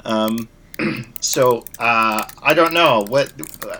[0.04, 0.48] Um,
[1.20, 3.32] so uh, I don't know what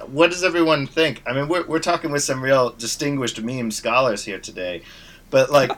[0.08, 1.22] what does everyone think.
[1.26, 4.82] I mean, we're we're talking with some real distinguished meme scholars here today,
[5.30, 5.70] but like,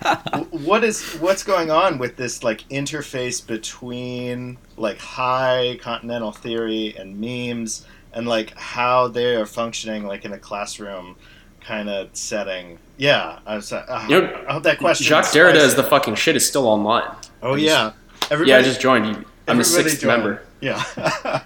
[0.50, 7.20] what is what's going on with this like interface between like high continental theory and
[7.20, 11.16] memes, and like how they are functioning like in a classroom
[11.60, 12.78] kind of setting?
[12.96, 13.72] Yeah, I was.
[13.72, 15.06] Uh, You know, I hope that question.
[15.06, 17.10] Jacques Derrida is the fucking shit is still online.
[17.42, 17.92] Oh just- yeah,
[18.30, 18.50] everybody.
[18.50, 19.24] yeah, I just joined you.
[19.48, 20.08] I'm a sixth join.
[20.08, 20.42] member.
[20.60, 21.42] Yeah.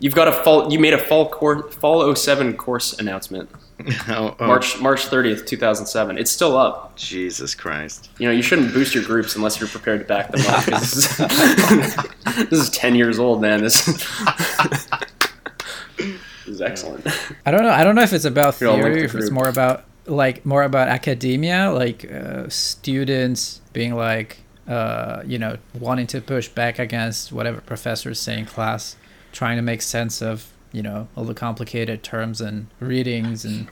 [0.00, 0.72] You've got a fall.
[0.72, 3.50] You made a fall course, fall 07 course announcement.
[4.08, 6.18] oh, oh, March March 30th, 2007.
[6.18, 6.96] It's still up.
[6.96, 8.10] Jesus Christ.
[8.18, 10.64] You know, you shouldn't boost your groups unless you're prepared to back them up.
[10.64, 11.16] This is,
[12.48, 13.62] this is 10 years old, man.
[13.62, 13.84] This,
[15.96, 17.06] this is excellent.
[17.46, 17.70] I don't know.
[17.70, 20.44] I don't know if it's about Here, I'll link theory, if it's more about like
[20.44, 26.80] more about academia, like uh, students being like, uh, you know, wanting to push back
[26.80, 28.96] against whatever professors say in class,
[29.32, 33.68] trying to make sense of you know all the complicated terms and readings and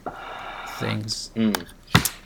[0.78, 1.30] things.
[1.37, 1.64] Mm.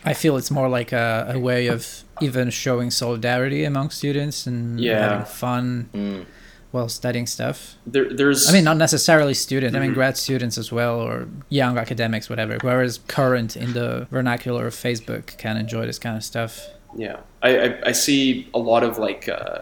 [0.04, 4.80] I feel it's more like a, a way of even showing solidarity among students and
[4.80, 5.08] Yeah.
[5.10, 6.24] having fun Mm.
[6.70, 7.74] while studying stuff.
[7.86, 8.48] There, there's.
[8.48, 9.76] I mean, not necessarily students.
[9.76, 9.94] I mean, Mhm.
[9.94, 12.56] grad students as well, or young academics, whatever.
[12.62, 16.68] Whereas current in the vernacular of Facebook can enjoy this kind of stuff.
[16.96, 19.28] Yeah, I, I, I see a lot of like.
[19.28, 19.58] Uh,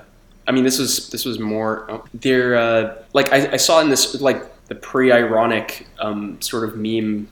[0.47, 1.85] I mean, this was this was more.
[1.90, 6.76] Oh, there, uh, like I, I saw in this like the pre-ironic um, sort of
[6.76, 7.28] meme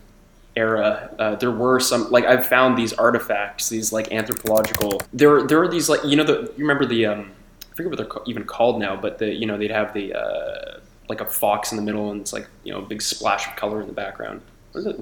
[0.57, 1.11] era.
[1.19, 5.01] Uh, there were some like I've found these artifacts, these like anthropological.
[5.13, 7.33] There there are these like you know the you remember the um,
[7.73, 10.81] I forget what they're even called now, but the you know they'd have the uh,
[11.09, 13.55] like a fox in the middle and it's like you know a big splash of
[13.57, 14.41] color in the background.
[14.73, 15.01] What is it?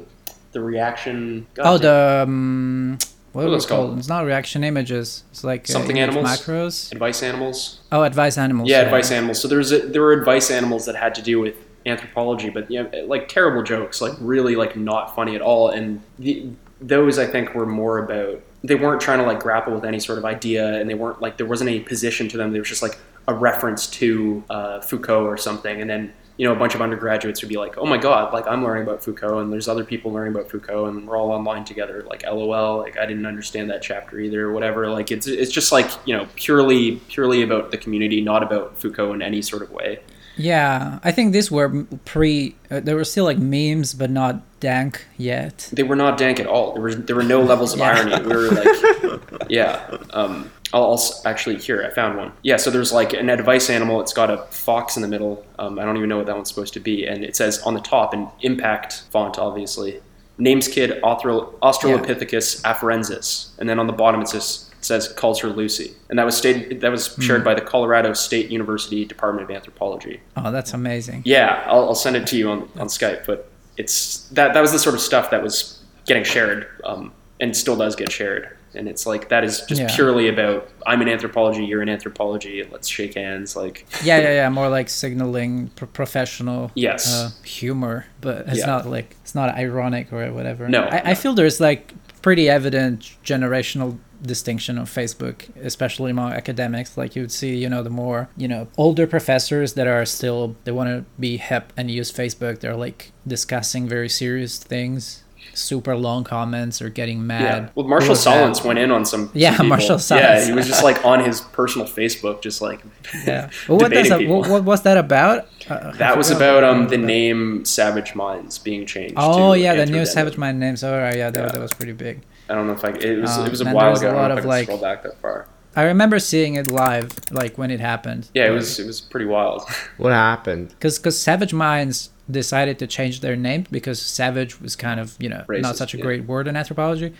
[0.52, 1.46] The reaction.
[1.54, 1.82] God oh, damn.
[1.82, 2.98] the um,
[3.32, 3.88] what What are was those it called?
[3.90, 3.98] called?
[3.98, 5.24] It's not reaction images.
[5.30, 6.40] It's like uh, Something image animals?
[6.40, 6.92] macros.
[6.92, 7.80] advice animals.
[7.90, 8.68] Oh, advice animals.
[8.68, 9.40] Yeah, advice animals.
[9.40, 12.86] So there's a, there were advice animals that had to do with anthropology, but yeah,
[13.06, 15.68] like terrible jokes, like really like not funny at all.
[15.68, 16.48] And the,
[16.80, 20.18] those I think were more about they weren't trying to like grapple with any sort
[20.18, 22.52] of idea, and they weren't like there wasn't any position to them.
[22.52, 26.52] There was just like a reference to uh, Foucault or something, and then you know
[26.52, 29.38] a bunch of undergraduates would be like, oh my god, like I'm learning about Foucault,
[29.40, 32.04] and there's other people learning about Foucault, and we're all online together.
[32.08, 34.88] Like LOL, like I didn't understand that chapter either, or whatever.
[34.88, 39.12] Like it's it's just like you know purely purely about the community, not about Foucault
[39.12, 40.00] in any sort of way.
[40.36, 42.56] Yeah, I think these were pre.
[42.70, 45.68] Uh, there were still like memes, but not dank yet.
[45.72, 46.72] They were not dank at all.
[46.74, 47.90] There was there were no levels of Yeah.
[47.90, 48.26] irony.
[48.28, 49.96] We were like, yeah.
[50.10, 51.84] Um, I'll, I'll actually here.
[51.88, 52.32] I found one.
[52.42, 52.56] Yeah.
[52.56, 54.00] So there's like an advice animal.
[54.00, 55.44] It's got a fox in the middle.
[55.58, 57.06] Um, I don't even know what that one's supposed to be.
[57.06, 60.00] And it says on the top in impact font, obviously,
[60.36, 66.18] names kid Australopithecus afarensis, and then on the bottom it says says culture Lucy, and
[66.18, 70.20] that was stated that was shared by the Colorado State University Department of Anthropology.
[70.36, 71.22] Oh, that's amazing.
[71.24, 73.26] Yeah, I'll, I'll send it to you on, on Skype.
[73.26, 77.56] But it's that that was the sort of stuff that was getting shared, um, and
[77.56, 78.56] still does get shared.
[78.76, 79.94] And it's like that is just Yeah.
[79.94, 82.66] purely about I'm in anthropology, you're in anthropology.
[82.70, 83.54] Let's shake hands.
[83.56, 84.48] Like yeah, yeah, yeah.
[84.48, 87.06] More like signaling pro- professional Yes.
[87.14, 88.66] uh, humor, but it's Yeah.
[88.66, 90.68] not like it's not ironic or whatever.
[90.68, 96.96] No, I, I feel there's like pretty evident generational distinction on Facebook, especially among academics.
[96.96, 100.72] Like you'd see, you know, the more you know older professors that are still they
[100.72, 102.60] want to be hip and use Facebook.
[102.60, 105.20] They're like discussing very serious things.
[105.52, 107.64] Super long comments or getting mad.
[107.64, 107.68] yeah.
[107.76, 108.26] Well, Marshall that?
[108.26, 109.30] Sahlins went in on some.
[109.34, 109.66] Yeah, people.
[109.66, 112.80] Marshall Yeah, he was just like on his personal Facebook, just like
[113.26, 113.50] Yeah.
[113.68, 115.46] Well, what, does that, what, what was that about?
[115.68, 119.14] Uh, That was about um the name Savage Minds being changed.
[119.16, 120.82] Oh yeah, the new Savage Mind names.
[120.82, 121.52] Oh right, yeah, that, Yeah.
[121.52, 122.22] that was pretty big.
[122.48, 122.90] I don't know if I.
[122.90, 123.36] It was.
[123.38, 124.16] Um, it was a and while there's a ago.
[124.16, 125.46] I lot don't know of, if I like- scroll back that far.
[125.76, 128.28] I remember seeing it live, like when it happened.
[128.32, 128.78] Yeah, it was.
[128.78, 129.62] It was pretty wild.
[129.96, 130.68] What happened?
[130.68, 135.28] because because Savage Minds decided to change their name because Savage was kind of you
[135.28, 136.02] know not such a yeah.
[136.04, 137.12] great word in anthropology.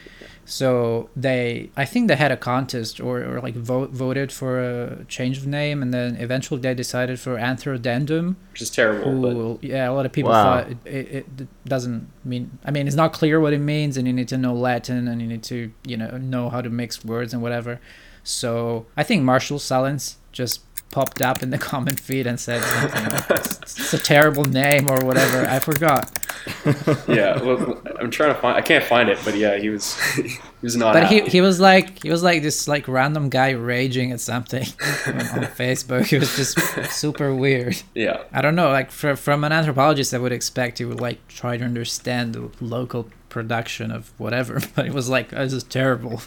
[0.47, 5.05] So they, I think they had a contest or, or like vote voted for a
[5.07, 9.57] change of name, and then eventually they decided for Anthrodendum, Which is terrible.
[9.57, 10.43] But yeah, a lot of people Wow.
[10.43, 12.59] thought it, it, it doesn't mean.
[12.65, 15.21] I mean, it's not clear what it means, and you need to know Latin, and
[15.23, 17.81] you need to you know know how to mix words and whatever.
[18.23, 20.61] So I think Marshall Sahlins just
[20.95, 25.45] popped up in the comment feed and said something it's, a terrible name or whatever.
[25.45, 26.09] I forgot.
[27.09, 28.57] yeah, well, I'm trying to find.
[28.57, 30.01] I can't find it, but yeah, he was.
[30.15, 30.95] he was not.
[30.95, 34.65] But he, he was like he was like this like random guy raging at something
[35.07, 36.13] on, on Facebook.
[36.13, 36.59] It was just
[36.93, 37.83] super weird.
[37.95, 38.23] Yeah.
[38.33, 38.71] I don't know.
[38.71, 42.51] Like for, from an anthropologist, I would expect he would like try to understand the
[42.61, 44.61] local production of whatever.
[44.77, 46.23] But it was like this is terrible.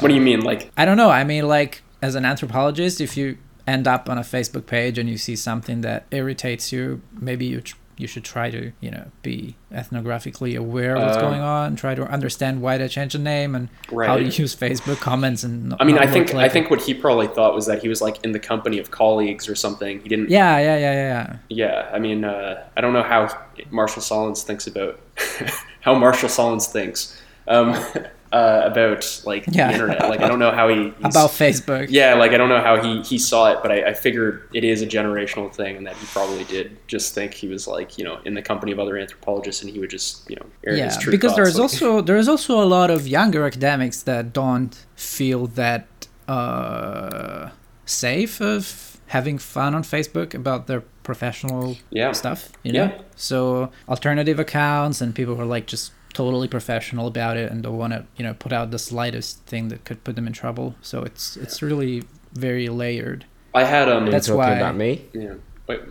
[0.00, 0.40] What do you mean?
[0.40, 1.10] Like, I don't know.
[1.10, 5.08] I mean, like as an anthropologist, if you end up on a Facebook page and
[5.08, 9.06] you see something that irritates you, maybe you tr- you should try to you know
[9.22, 11.76] be ethnographically aware of what's Uh, going on.
[11.76, 15.74] Try to understand why they changed the name and how to use Facebook comments and.
[15.80, 18.02] I mean, I think like I think what he probably thought was that he was
[18.02, 20.00] like in the company of colleagues or something.
[20.00, 20.28] He didn't.
[20.28, 21.36] Yeah, yeah, yeah, yeah, yeah.
[21.48, 21.90] Yeah.
[21.90, 23.28] I mean, uh, I don't know how
[23.70, 25.00] Marshall Sahlins thinks about
[25.80, 27.74] how Marshall Sahlins thinks um,
[28.36, 29.68] uh, about like Yeah.
[29.68, 30.00] the internet.
[30.12, 30.80] Like, I don't know how he
[31.12, 31.86] About Facebook.
[32.00, 34.64] Yeah, like I don't know how he, he saw it, but I, I figured it
[34.72, 38.04] is a generational thing, and that he probably did just think he was like you
[38.06, 40.80] know in the company of other anthropologists, and he would just you know air his
[40.80, 44.74] yeah because thoughts, there's like- also there's also a lot of younger academics that don't
[44.96, 45.86] feel that
[46.28, 47.50] uh
[47.84, 52.12] safe of having fun on facebook about their professional Yeah.
[52.12, 53.02] stuff you know Yeah.
[53.14, 57.78] so alternative accounts and people who are like just totally professional about it and don't
[57.84, 60.74] want to you know put out the slightest thing that could put them in trouble.
[60.90, 61.96] So it's it's really
[62.32, 63.20] very layered.
[63.54, 64.90] I had um That's talking why- about me?
[65.12, 65.34] yeah.
[65.68, 65.80] Wait.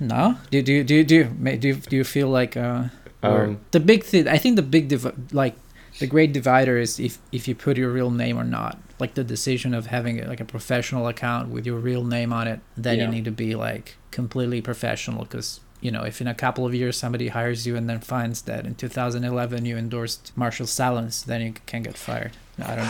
[0.00, 0.36] No?
[0.50, 2.84] Do do do do may- do do you feel like uh
[3.22, 5.54] Um, the big thing i think the big div- like
[6.02, 8.74] the great divider is if if you put your real name or not.
[9.02, 12.58] Like the decision of having like a professional account with your real name on it
[12.84, 13.04] then Yeah.
[13.04, 13.86] you need to be like
[14.18, 17.90] completely professional because you know if in a couple of years somebody hires you and
[17.90, 22.66] then finds that in 2011 you endorsed marshall sahlins then you can get fired no,
[22.66, 22.86] i don't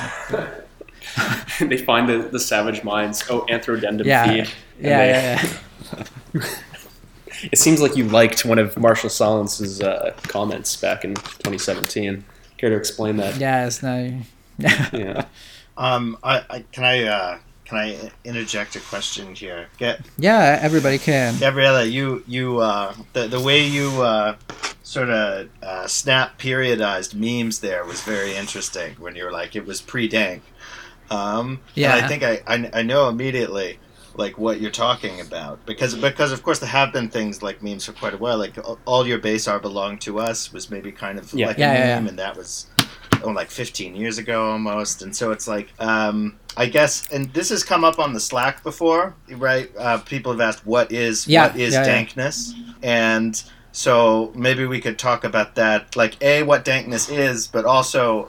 [1.61, 4.37] know they find the, the savage minds oh anthrodendum yeah feed.
[4.81, 5.42] yeah, they- yeah
[6.35, 6.48] yeah
[7.50, 12.24] It seems like you liked one of Marshall Sahlins's uh, comments back in 2017.
[12.57, 13.37] Care to explain that?
[13.40, 14.20] yeah it's no
[14.92, 15.24] Yeah.
[15.76, 17.38] Um, I, I can I uh,
[17.73, 19.67] can I interject a question here?
[19.79, 24.37] Get yeah everybody can Gabriella, you you uh, the the way you uh,
[24.83, 28.95] sort of uh, snap periodized memes there was very interesting.
[28.97, 30.43] When you were like, it was pre dank.
[31.11, 31.97] Um, Yeah.
[31.97, 33.79] And I think I, I I know immediately
[34.14, 37.87] like what you're talking about because because of course there have been things like memes
[37.87, 38.37] for quite a while.
[38.37, 41.47] Like all your base are belong to us was maybe kind of Yeah.
[41.49, 42.09] like Yeah, a yeah, meme, yeah.
[42.11, 42.66] and that was
[43.25, 47.48] oh like 15 years ago almost and so it's like um i guess and this
[47.50, 49.70] has come up on the slack before right?
[49.78, 51.86] Uh, people have asked what is Yeah, what is yeah, yeah.
[51.86, 52.55] dankness?
[52.82, 53.42] And
[53.72, 55.96] so maybe we could talk about that.
[55.96, 58.28] Like a what dankness is but also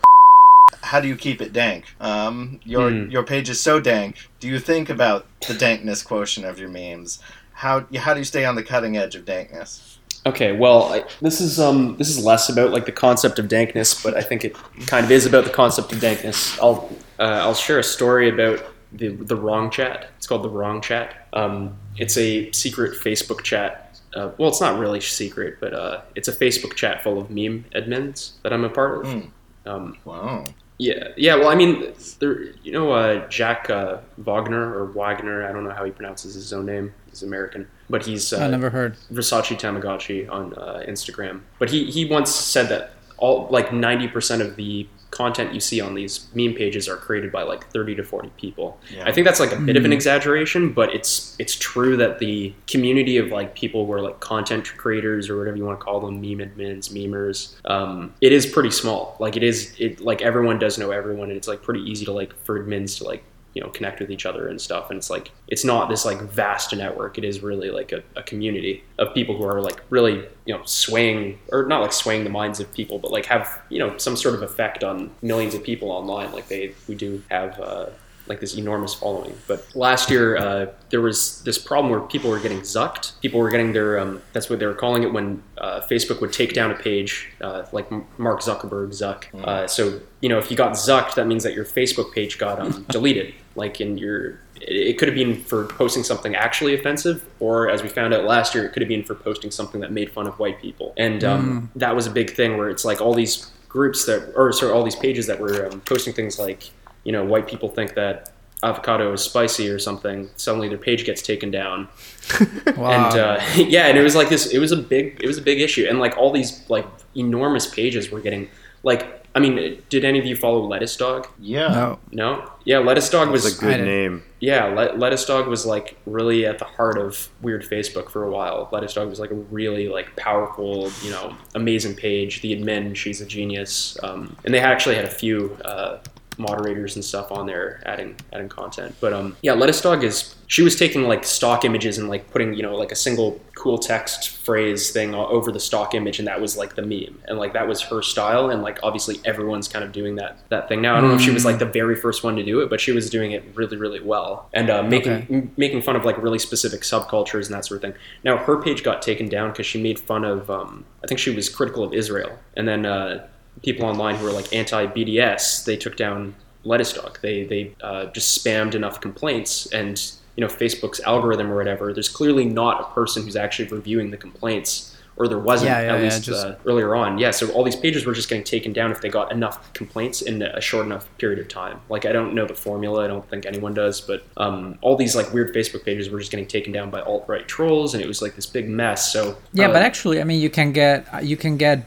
[0.82, 1.86] how do you keep it dank?
[2.00, 3.10] Um your Hmm.
[3.10, 4.16] your page is so dank.
[4.40, 7.20] Do you think about the dankness quotient of your memes?
[7.54, 10.00] How how do you stay on the cutting edge of dankness?
[10.26, 14.02] Okay, well, I, this is um this is less about like the concept of dankness,
[14.02, 14.56] but I think it
[14.88, 16.58] kind of is about the concept of dankness.
[16.62, 16.90] I'll
[17.24, 20.10] uh, I'll share a story about the the wrong chat.
[20.18, 21.28] It's called the wrong chat.
[21.34, 24.00] Um, it's a secret Facebook chat.
[24.14, 27.66] Uh, well, it's not really secret, but uh, it's a Facebook chat full of meme
[27.74, 29.12] admins that I'm a part of.
[29.12, 29.30] Mm.
[29.66, 30.44] Um, wow
[30.84, 31.36] yeah, yeah.
[31.36, 32.44] Well, I mean, there.
[32.64, 35.48] You know, uh, Jack uh, Wagner or Wagner.
[35.48, 36.94] I don't know how he pronounces his own name.
[37.10, 41.42] He's American, but he's uh, i never heard Versace Tamagotchi on uh, Instagram.
[41.60, 45.94] But he, he once said that all like 90% of the content you see on
[45.94, 48.78] these meme pages are created by like 30 to 40 people.
[48.94, 49.04] Yeah.
[49.08, 49.96] I think that's like a bit of an Mhm.
[49.96, 54.66] exaggeration, but it's it's true that the community of like people who are like content
[54.78, 58.72] creators or whatever you want to call them, meme admins, memers, um, it is pretty
[58.72, 59.16] small.
[59.20, 62.12] Like it is it like everyone does know everyone and it's like pretty easy to
[62.12, 63.24] like for admins to like
[63.54, 64.90] you know connect with each other and stuff.
[64.90, 67.18] And it's like it's not this like vast network.
[67.18, 70.62] It is really like a, a community of people who are like really you know
[70.66, 74.16] swaying or not like swaying the minds of people but like have you know some
[74.16, 76.32] sort of effect on millions of people online.
[76.32, 77.88] Like they we do have uh,
[78.28, 79.36] like this enormous following.
[79.48, 83.20] But last year uh, there was this problem where people were getting zucked.
[83.22, 86.34] People were getting their um, that's what they were calling it when uh, facebook would
[86.34, 89.26] take down a page uh, like mark zuckerberg zuck.
[89.44, 92.60] Uh, so you know if you got zucked that means that your facebook page got
[92.60, 93.34] um, deleted.
[93.56, 97.90] Like in your it could have been for posting something actually offensive or as we
[97.90, 100.40] found out last year it could have been for posting something that made fun of
[100.40, 100.94] white people.
[100.98, 104.54] And um, that was a big thing where it's like all these groups that or
[104.54, 106.70] sorry all these pages that were um, posting things like
[107.04, 108.32] you know white people think that
[108.64, 111.88] avocado is spicy or something suddenly their page gets taken down
[112.78, 113.10] Wow.
[113.10, 114.48] and uh, yeah, and it was like this.
[114.54, 115.20] It was a big.
[115.22, 116.86] It was a big issue, and like all these like
[117.16, 118.48] enormous pages were getting
[118.84, 119.20] like.
[119.36, 121.28] I mean, did any of you follow Lettuce Dog?
[121.40, 121.70] Yeah.
[121.70, 122.00] no.
[122.12, 122.52] No.
[122.66, 124.24] Yeah, Lettuce Dog was That's a I good name.
[124.40, 128.30] yeah, Let- Lettuce Dog was like really at the heart of weird Facebook for a
[128.32, 128.70] while.
[128.72, 132.42] Lettuce Dog was like a really like powerful, you know, amazing page.
[132.42, 135.98] The admin, she's a genius, um, and they actually had a few uh,
[136.38, 138.96] moderators and stuff on there adding adding content.
[139.00, 142.54] But um, yeah, Lettuce Dog is she was taking like stock images and like putting
[142.54, 146.40] you know like a single cool text phrase thing over the stock image, and that
[146.42, 149.84] was like the meme, and like that was her style, and like obviously everyone's kind
[149.86, 150.96] of doing that that thing now.
[150.96, 152.82] I don't know if she was like the very first one to do it, but
[152.82, 155.26] she was doing it really really well, and uh, making Okay.
[155.30, 158.02] m- making fun of like really specific subcultures and that sort of thing.
[158.24, 161.30] Now her page got taken down because she made fun of um, I think she
[161.34, 163.28] was critical of Israel, and then uh,
[163.62, 167.20] people online who were like anti BDS they took down Lettuce Dog.
[167.22, 170.02] They they uh, just spammed enough complaints and
[170.36, 171.94] you know Facebook's algorithm or whatever.
[171.94, 174.90] There's clearly not a person who's actually reviewing the complaints.
[175.16, 177.20] Or there wasn't Yeah, yeah, at yeah, least just- uh, earlier on.
[177.20, 180.24] Yeah, so all these pages were just getting taken down if they got enough complaints
[180.24, 181.80] in a short enough period of time.
[181.88, 183.04] Like I don't know the formula.
[183.04, 186.32] I don't think anyone does, but um, all these like weird Facebook pages were just
[186.32, 189.14] getting taken down by alt right trolls, and it was like this big mess.
[189.14, 191.86] So Yeah, uh, but actually, I mean, you can get you can get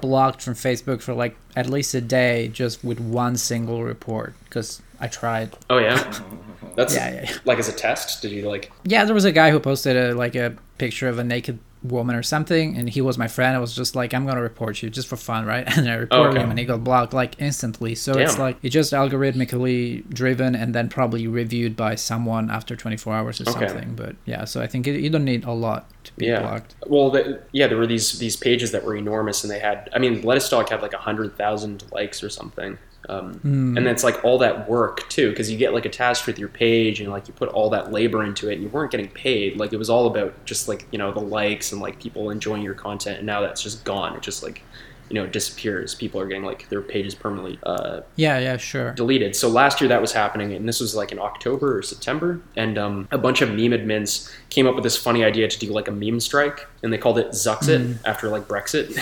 [0.00, 4.34] blocked from Facebook for like at least a day just with one single report.
[4.44, 5.56] Because I tried.
[5.68, 6.12] oh yeah,
[6.76, 7.36] that's Yeah, yeah, yeah.
[7.44, 8.22] like as a test.
[8.22, 8.70] Did you like?
[8.84, 12.14] Yeah, there was a guy who posted a like a picture of a naked woman
[12.14, 13.56] or something, and he was my friend.
[13.56, 15.66] I was just like, I'm gonna report you just for fun, right?
[15.78, 16.44] And I reported Okay.
[16.44, 17.94] him, and he got blocked like instantly.
[17.94, 23.14] So it's like it's just algorithmically driven, and then probably reviewed by someone after 24
[23.14, 23.66] hours or Okay.
[23.68, 23.94] something.
[23.94, 26.40] But yeah, so I think it, you don't need a lot to be Yeah.
[26.40, 26.74] blocked.
[26.86, 29.88] Well, the, yeah, there were these these pages that were enormous, and they had.
[29.94, 32.78] I mean, Lettuce Dog had like a hundred thousand likes or something.
[33.08, 33.76] Um, Hmm.
[33.76, 37.00] And that's like all that work too, because you get like attached with your page,
[37.00, 39.56] and like you put all that labor into it, and you weren't getting paid.
[39.56, 42.62] Like it was all about just like you know the likes and like people enjoying
[42.62, 44.14] your content, and now that's just gone.
[44.16, 44.62] It just like
[45.10, 45.94] you know disappears.
[45.94, 48.92] People are getting like their pages permanently uh, Yeah, yeah, sure.
[48.92, 49.36] deleted.
[49.36, 52.78] So last year that was happening, and this was like in October or September, and
[52.78, 55.88] um, a bunch of meme admins came up with this funny idea to do like
[55.88, 58.96] a meme strike, and they called it Zuxit after like Brexit.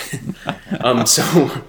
[0.85, 1.23] um, so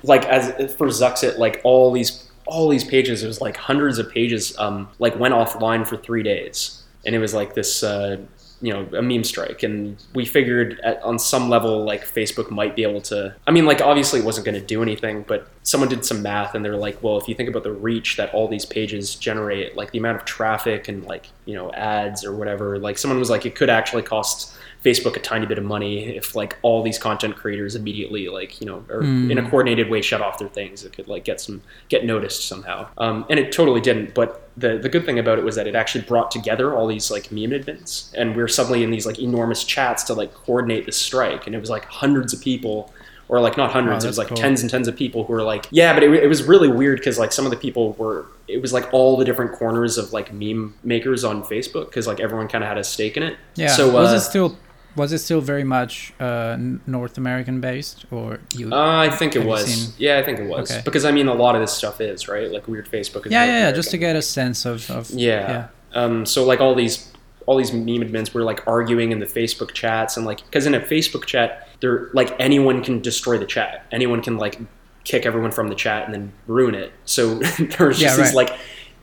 [0.04, 4.10] like as for Zuxit, like all these all these pages, it was like hundreds of
[4.10, 7.84] pages, um, like went offline for three days, and it was like this.
[7.84, 8.18] Uh,
[8.62, 12.76] you know, a meme strike, and we figured at, on some level, like Facebook might
[12.76, 13.34] be able to.
[13.47, 16.55] I mean, like obviously it wasn't going to do anything, but someone did some math,
[16.55, 19.78] and they're like, well, if you think about the reach that all these pages generate,
[19.78, 23.30] like the amount of traffic and like you know ads or whatever, like someone was
[23.30, 26.98] like, it could actually cost Facebook a tiny bit of money if like all these
[26.98, 30.86] content creators immediately like you know or in a coordinated way shut off their things.
[30.86, 34.14] It could like get some get noticed somehow, um, and it totally didn't.
[34.14, 37.12] But the the good thing about it was that it actually brought together all these
[37.12, 40.86] like meme admins, and we are suddenly in these like enormous chats to like coordinate
[40.86, 42.94] the strike, and it was like hundreds of people.
[43.32, 44.38] Or like not hundreds, Wow, it was like cool.
[44.38, 46.98] tens and tens of people who were like, yeah, but it, it was really weird
[46.98, 50.12] because like some of the people were, it was like all the different corners of
[50.12, 53.38] like meme makers on Facebook because like everyone kind of had a stake in it.
[53.54, 53.68] Yeah.
[53.68, 54.58] So was uh, it still
[54.96, 58.72] was it still very much uh, North American based, or you?
[58.72, 59.98] Uh, I think it was.
[59.98, 60.72] Yeah, I think it was.
[60.72, 60.82] Okay.
[60.84, 62.52] Because I mean, a lot of this stuff is right.
[62.52, 63.26] Like weird Facebook.
[63.26, 63.72] Is yeah, North yeah, yeah.
[63.72, 65.68] Just to get a sense of, of Yeah.
[65.94, 66.26] Um.
[66.26, 67.12] So like all these,
[67.46, 70.74] all these meme admins were like arguing in the Facebook chats and like because in
[70.74, 73.86] a Facebook chat, they're like anyone can destroy the chat.
[73.92, 74.60] Anyone can like
[75.04, 76.92] kick everyone from the chat and then ruin it.
[77.06, 77.36] So
[77.78, 78.56] there's Yeah, just these like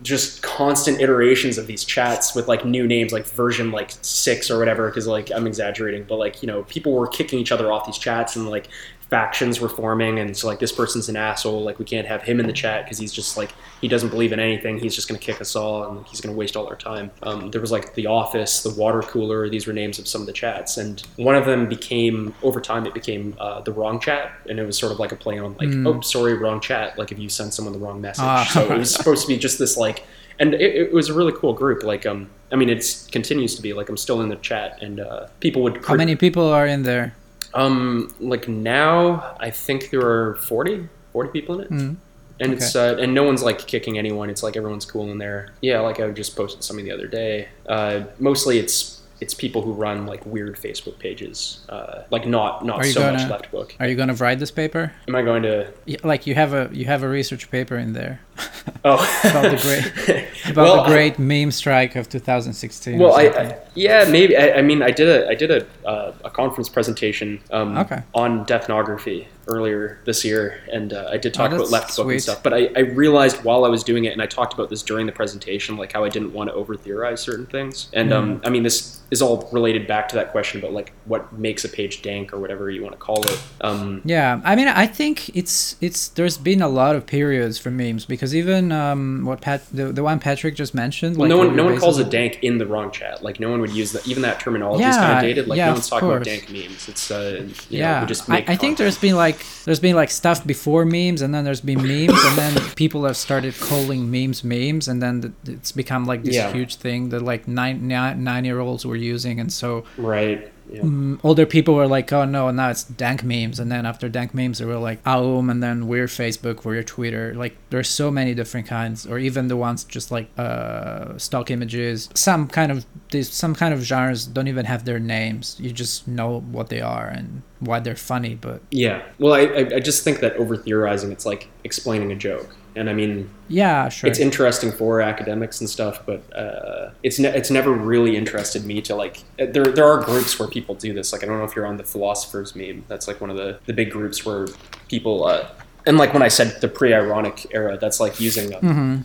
[0.03, 4.59] just constant iterations of these chats with like new names, like version like six or
[4.59, 4.89] whatever.
[4.89, 7.99] Because like I'm exaggerating, but like you know, people were kicking each other off these
[7.99, 8.69] chats and like
[9.11, 12.41] factions were forming and so like this person's an asshole like we can't have him
[12.41, 15.19] in the chat because he's just like he doesn't believe in anything he's just going
[15.19, 17.71] to kick us all and he's going to waste all our time um, there was
[17.71, 21.03] like the office the water cooler these were names of some of the chats and
[21.17, 24.77] one of them became over time it became uh, the wrong chat and it was
[24.77, 27.55] sort of like a play on like oh sorry wrong chat like if you send
[27.55, 28.45] someone the wrong message Ah.
[28.51, 30.05] so it was supposed to be just this like
[30.41, 33.63] and it, it was a really cool group like um i mean it's continues to
[33.63, 36.67] be like i'm still in the chat and uh, people would How many people are
[36.67, 37.15] in there?
[37.57, 41.97] Um, like now, I think there are 40, 40 people in it, Mm.
[42.41, 44.29] and it's uh, and no one's like kicking anyone.
[44.31, 45.53] It's like everyone's cool in there.
[45.63, 47.49] Yeah, like I just posted something the other day.
[47.69, 52.85] Uh, mostly it's it's people who run like weird Facebook pages, uh, like not not
[52.85, 53.75] so much gonna- left book.
[53.81, 54.93] Are you gonna write this paper?
[55.09, 55.73] Am I going to?
[55.87, 58.21] Yeah, like you have a you have a research paper in there
[58.85, 58.95] Oh,
[59.25, 62.99] about the great about Well, the great meme strike of 2016.
[62.99, 63.23] Well, I.
[63.29, 66.69] I yeah maybe I, I mean I did a I did a uh, a conference
[66.69, 68.03] presentation um, Okay.
[68.15, 72.23] on deathnography earlier this year, and uh, I did talk Oh, about left book and
[72.23, 72.43] stuff.
[72.43, 75.07] But I, I realized while I was doing it, and I talked about this during
[75.07, 77.89] the presentation, like how I didn't want to over theorize certain things.
[77.93, 78.17] And Mm.
[78.17, 81.65] um, I mean, this is all related back to that question about like what makes
[81.65, 83.39] a page dank or whatever you want to call it.
[83.61, 87.71] Um, Yeah, I mean, I think it's it's there's been a lot of periods for
[87.71, 91.17] memes because even um what Pat the, the one Patrick just mentioned.
[91.17, 93.23] well, like no one no one calls it dank in the wrong chat.
[93.23, 94.07] Like no one would use that.
[94.09, 95.47] Even that terminology is kind of dated.
[95.47, 96.89] Like yeah, no one's talking about dank memes.
[96.89, 99.97] It's uh, you know, Yeah, we just I, I think there's been like there's been
[99.97, 104.11] like stuff before memes, and then there's been memes, and then people have started calling
[104.11, 106.53] memes memes, and then th- it's become like this Yeah.
[106.53, 110.53] huge thing that like nine nine nine year olds were using, and so right.
[110.71, 110.83] Yeah.
[110.83, 114.35] mm, older people were like, oh no, now it's dank memes, and then after dank
[114.35, 117.35] memes, they were like Aum, and then weird Facebook, weird Twitter.
[117.35, 122.09] Like there's so many different kinds, or even the ones just like uh, stock images.
[122.15, 125.57] Some kind of these some kind of genres don't even have their names.
[125.61, 129.03] You just know what they are and why they're funny, but Yeah.
[129.19, 132.55] Well, I, I I just think that over theorizing, it's like explaining a joke.
[132.77, 134.09] And I mean, yeah, sure.
[134.09, 138.83] it's interesting for academics and stuff, but uh, it's ne- it's never really interested me
[138.83, 139.19] to like.
[139.41, 141.13] uh, There there are groups where people do this.
[141.13, 142.85] Like I don't know if you're on the philosophers meme.
[142.89, 144.47] That's like one of the the big groups where
[144.89, 145.27] people.
[145.27, 145.49] Uh,
[145.87, 148.55] and like when I said the pre-ironic era, that's like using.
[148.55, 148.61] Um,